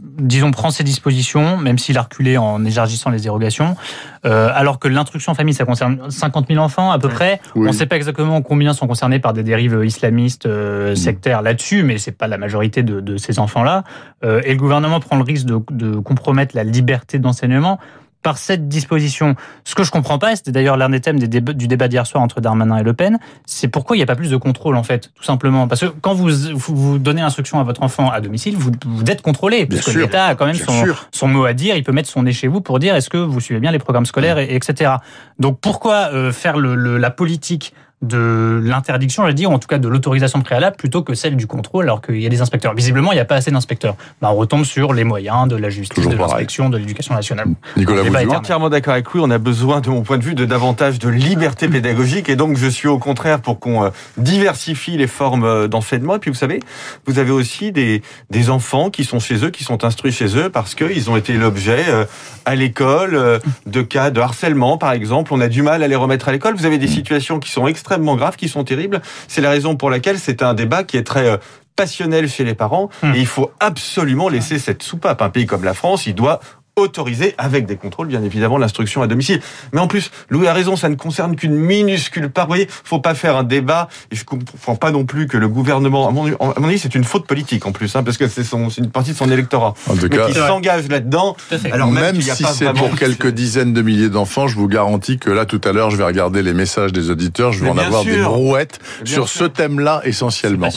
disons, 0.00 0.52
prend 0.52 0.70
ses 0.70 0.84
dispositions, 0.84 1.56
même 1.56 1.76
s'il 1.76 1.98
a 1.98 2.02
reculé 2.02 2.38
en 2.38 2.64
élargissant 2.64 3.10
les 3.10 3.20
dérogations, 3.20 3.76
euh, 4.24 4.48
alors 4.54 4.78
que 4.78 4.86
l'instruction 4.86 5.32
en 5.32 5.34
famille, 5.34 5.54
ça 5.54 5.64
concerne 5.64 6.10
50 6.10 6.46
000 6.48 6.62
enfants 6.62 6.92
à 6.92 6.98
peu 6.98 7.08
près. 7.08 7.40
On 7.56 7.62
ne 7.62 7.72
sait 7.72 7.86
pas 7.86 7.96
exactement 7.96 8.40
combien 8.40 8.74
sont 8.74 8.86
concernés 8.86 9.18
par 9.18 9.32
des 9.32 9.42
dérives 9.42 9.82
islamistes, 9.84 10.46
euh, 10.46 10.94
sectaires 10.94 11.42
là-dessus, 11.42 11.82
mais 11.82 11.98
c'est 11.98 12.12
pas 12.12 12.28
la 12.28 12.38
majorité 12.38 12.84
de, 12.84 13.00
de 13.00 13.16
ces 13.16 13.40
enfants-là. 13.40 13.82
Euh, 14.24 14.40
et 14.44 14.52
le 14.52 14.58
gouvernement 14.58 15.00
prend 15.00 15.16
le 15.16 15.24
risque 15.24 15.46
de, 15.46 15.60
de 15.70 15.98
compromettre 15.98 16.54
la 16.54 16.64
liberté 16.64 17.18
d'enseignement 17.18 17.80
par 18.22 18.38
cette 18.38 18.68
disposition. 18.68 19.36
Ce 19.64 19.74
que 19.74 19.84
je 19.84 19.90
comprends 19.90 20.18
pas, 20.18 20.34
c'était 20.36 20.52
d'ailleurs 20.52 20.76
l'un 20.76 20.88
des 20.88 21.00
thèmes 21.00 21.18
du 21.18 21.28
débat 21.68 21.88
d'hier 21.88 22.06
soir 22.06 22.22
entre 22.22 22.40
Darmanin 22.40 22.78
et 22.78 22.82
Le 22.82 22.92
Pen, 22.92 23.18
c'est 23.46 23.68
pourquoi 23.68 23.96
il 23.96 24.00
n'y 24.00 24.02
a 24.02 24.06
pas 24.06 24.16
plus 24.16 24.30
de 24.30 24.36
contrôle 24.36 24.76
en 24.76 24.82
fait, 24.82 25.10
tout 25.14 25.22
simplement. 25.22 25.68
Parce 25.68 25.82
que 25.82 25.86
quand 25.86 26.14
vous, 26.14 26.28
vous 26.54 26.98
donnez 26.98 27.22
instruction 27.22 27.60
à 27.60 27.64
votre 27.64 27.82
enfant 27.82 28.10
à 28.10 28.20
domicile, 28.20 28.56
vous, 28.56 28.72
vous 28.84 29.04
êtes 29.04 29.22
contrôlé, 29.22 29.66
parce 29.66 29.84
que 29.84 29.98
l'État 29.98 30.26
a 30.26 30.34
quand 30.34 30.46
même 30.46 30.56
son, 30.56 30.84
son, 31.12 31.28
mot 31.28 31.44
à 31.44 31.52
dire, 31.52 31.76
il 31.76 31.84
peut 31.84 31.92
mettre 31.92 32.08
son 32.08 32.24
nez 32.24 32.32
chez 32.32 32.48
vous 32.48 32.60
pour 32.60 32.78
dire 32.78 32.94
est-ce 32.94 33.10
que 33.10 33.18
vous 33.18 33.40
suivez 33.40 33.60
bien 33.60 33.70
les 33.70 33.78
programmes 33.78 34.06
scolaires, 34.06 34.38
et, 34.38 34.54
etc. 34.54 34.92
Donc 35.38 35.60
pourquoi 35.60 36.10
euh, 36.12 36.32
faire 36.32 36.58
le, 36.58 36.98
la 36.98 37.10
politique 37.10 37.72
de 38.02 38.60
l'interdiction, 38.62 39.26
je 39.26 39.32
dire, 39.32 39.50
ou 39.50 39.54
en 39.54 39.58
tout 39.58 39.66
cas 39.66 39.78
de 39.78 39.88
l'autorisation 39.88 40.40
préalable, 40.40 40.76
plutôt 40.76 41.02
que 41.02 41.14
celle 41.14 41.36
du 41.36 41.48
contrôle, 41.48 41.84
alors 41.84 42.00
qu'il 42.00 42.20
y 42.20 42.26
a 42.26 42.28
des 42.28 42.40
inspecteurs. 42.40 42.74
Visiblement, 42.74 43.10
il 43.10 43.16
n'y 43.16 43.20
a 43.20 43.24
pas 43.24 43.34
assez 43.34 43.50
d'inspecteurs. 43.50 43.96
Bah, 44.22 44.30
on 44.32 44.36
retombe 44.36 44.64
sur 44.64 44.92
les 44.92 45.02
moyens 45.02 45.48
de 45.48 45.56
la 45.56 45.68
justice, 45.68 46.06
de 46.06 46.16
l'inspection, 46.16 46.70
de 46.70 46.78
l'éducation 46.78 47.14
nationale. 47.14 47.48
Nicolas, 47.76 48.02
vous 48.02 48.14
êtes 48.14 48.30
entièrement 48.30 48.70
d'accord 48.70 48.94
avec 48.94 49.10
lui. 49.12 49.20
On 49.20 49.30
a 49.30 49.38
besoin, 49.38 49.80
de 49.80 49.90
mon 49.90 50.02
point 50.02 50.18
de 50.18 50.22
vue, 50.22 50.34
de 50.34 50.44
davantage 50.44 51.00
de 51.00 51.08
liberté 51.08 51.68
pédagogique, 51.68 52.28
et 52.28 52.36
donc 52.36 52.56
je 52.56 52.68
suis 52.68 52.88
au 52.88 52.98
contraire 52.98 53.40
pour 53.40 53.58
qu'on 53.58 53.86
euh, 53.86 53.90
diversifie 54.16 54.96
les 54.96 55.08
formes 55.08 55.44
euh, 55.44 55.66
d'enseignement. 55.66 56.16
Et 56.16 56.18
puis, 56.20 56.30
vous 56.30 56.36
savez, 56.36 56.60
vous 57.06 57.18
avez 57.18 57.32
aussi 57.32 57.72
des, 57.72 58.02
des 58.30 58.50
enfants 58.50 58.90
qui 58.90 59.04
sont 59.04 59.18
chez 59.18 59.44
eux, 59.44 59.50
qui 59.50 59.64
sont 59.64 59.84
instruits 59.84 60.12
chez 60.12 60.36
eux, 60.36 60.50
parce 60.50 60.76
qu'ils 60.76 61.10
ont 61.10 61.16
été 61.16 61.32
l'objet 61.32 61.84
euh, 61.88 62.04
à 62.44 62.54
l'école 62.54 63.40
de 63.66 63.82
cas 63.82 64.10
de 64.10 64.20
harcèlement, 64.20 64.78
par 64.78 64.92
exemple. 64.92 65.34
On 65.34 65.40
a 65.40 65.48
du 65.48 65.62
mal 65.62 65.82
à 65.82 65.88
les 65.88 65.96
remettre 65.96 66.28
à 66.28 66.32
l'école. 66.32 66.54
Vous 66.54 66.64
avez 66.64 66.78
des 66.78 66.86
situations 66.86 67.40
qui 67.40 67.50
sont 67.50 67.66
extrêmement 67.66 67.87
extrêmement 67.88 68.16
graves, 68.16 68.36
qui 68.36 68.48
sont 68.48 68.64
terribles. 68.64 69.00
C'est 69.28 69.40
la 69.40 69.50
raison 69.50 69.76
pour 69.76 69.88
laquelle 69.88 70.18
c'est 70.18 70.42
un 70.42 70.52
débat 70.52 70.84
qui 70.84 70.98
est 70.98 71.04
très 71.04 71.26
euh, 71.26 71.36
passionnel 71.74 72.28
chez 72.28 72.44
les 72.44 72.54
parents. 72.54 72.90
Hmm. 73.02 73.14
Et 73.14 73.20
il 73.20 73.26
faut 73.26 73.50
absolument 73.60 74.28
laisser 74.28 74.58
cette 74.58 74.82
soupape. 74.82 75.22
Un 75.22 75.30
pays 75.30 75.46
comme 75.46 75.64
la 75.64 75.74
France, 75.74 76.06
il 76.06 76.14
doit 76.14 76.40
autorisé, 76.78 77.34
avec 77.38 77.66
des 77.66 77.76
contrôles, 77.76 78.08
bien 78.08 78.22
évidemment, 78.22 78.58
l'instruction 78.58 79.02
à 79.02 79.06
domicile. 79.06 79.40
Mais 79.72 79.80
en 79.80 79.88
plus, 79.88 80.10
Louis 80.30 80.46
a 80.46 80.52
raison, 80.52 80.76
ça 80.76 80.88
ne 80.88 80.94
concerne 80.94 81.36
qu'une 81.36 81.54
minuscule 81.54 82.30
part. 82.30 82.46
Vous 82.46 82.50
voyez, 82.50 82.68
faut 82.68 83.00
pas 83.00 83.14
faire 83.14 83.36
un 83.36 83.44
débat, 83.44 83.88
et 84.10 84.16
je 84.16 84.24
comprends 84.24 84.76
pas 84.76 84.90
non 84.90 85.04
plus 85.04 85.26
que 85.26 85.36
le 85.36 85.48
gouvernement, 85.48 86.08
à 86.08 86.10
mon, 86.10 86.26
avis, 86.64 86.78
c'est 86.78 86.94
une 86.94 87.04
faute 87.04 87.26
politique 87.26 87.66
en 87.66 87.72
plus, 87.72 87.94
hein, 87.96 88.02
parce 88.02 88.16
que 88.16 88.28
c'est 88.28 88.44
une 88.78 88.90
partie 88.90 89.12
de 89.12 89.16
son 89.16 89.30
électorat. 89.30 89.74
En 89.88 89.96
tout 89.96 90.08
cas, 90.08 90.26
qui 90.26 90.34
s'engage 90.34 90.88
là-dedans. 90.88 91.36
Alors 91.72 91.90
même, 91.90 92.20
si 92.20 92.44
c'est 92.44 92.72
pour 92.72 92.94
quelques 92.96 93.28
dizaines 93.28 93.72
de 93.72 93.82
milliers 93.82 94.10
d'enfants, 94.10 94.48
je 94.48 94.56
vous 94.56 94.68
garantis 94.68 95.18
que 95.18 95.30
là, 95.30 95.44
tout 95.44 95.60
à 95.64 95.72
l'heure, 95.72 95.90
je 95.90 95.96
vais 95.96 96.04
regarder 96.04 96.42
les 96.42 96.54
messages 96.54 96.92
des 96.92 97.10
auditeurs, 97.10 97.52
je 97.52 97.64
vais 97.64 97.70
en 97.70 97.78
avoir 97.78 98.04
des 98.04 98.22
brouettes 98.22 98.78
sur 99.04 99.28
ce 99.28 99.44
thème-là 99.44 100.02
essentiellement. 100.04 100.68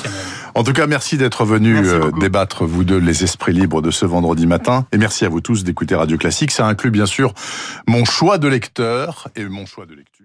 En 0.53 0.63
tout 0.63 0.74
cas, 0.74 0.88
merci 0.88 1.17
d'être 1.17 1.46
venu 1.46 1.77
euh, 1.77 2.12
débattre, 2.20 2.65
vous 2.65 2.84
deux, 2.84 2.98
les 2.98 3.24
esprits 3.24 3.53
libres 3.53 3.81
de 3.81 3.91
ce 3.91 4.05
vendredi 4.05 4.46
matin. 4.46 4.86
Et 4.91 4.98
merci 4.98 5.25
à 5.25 5.29
vous 5.29 5.41
tous 5.41 5.63
d'écouter 5.63 5.96
Radio 5.96 6.17
Classique. 6.17 6.51
Ça 6.51 6.67
inclut 6.67 6.91
bien 6.91 7.05
sûr 7.05 7.34
mon 7.88 8.05
choix 8.05 8.38
de 8.38 8.48
lecteur 8.48 9.29
et 9.36 9.46
mon 9.46 9.65
choix 9.65 9.86
de 9.86 9.96
lecture. 9.96 10.20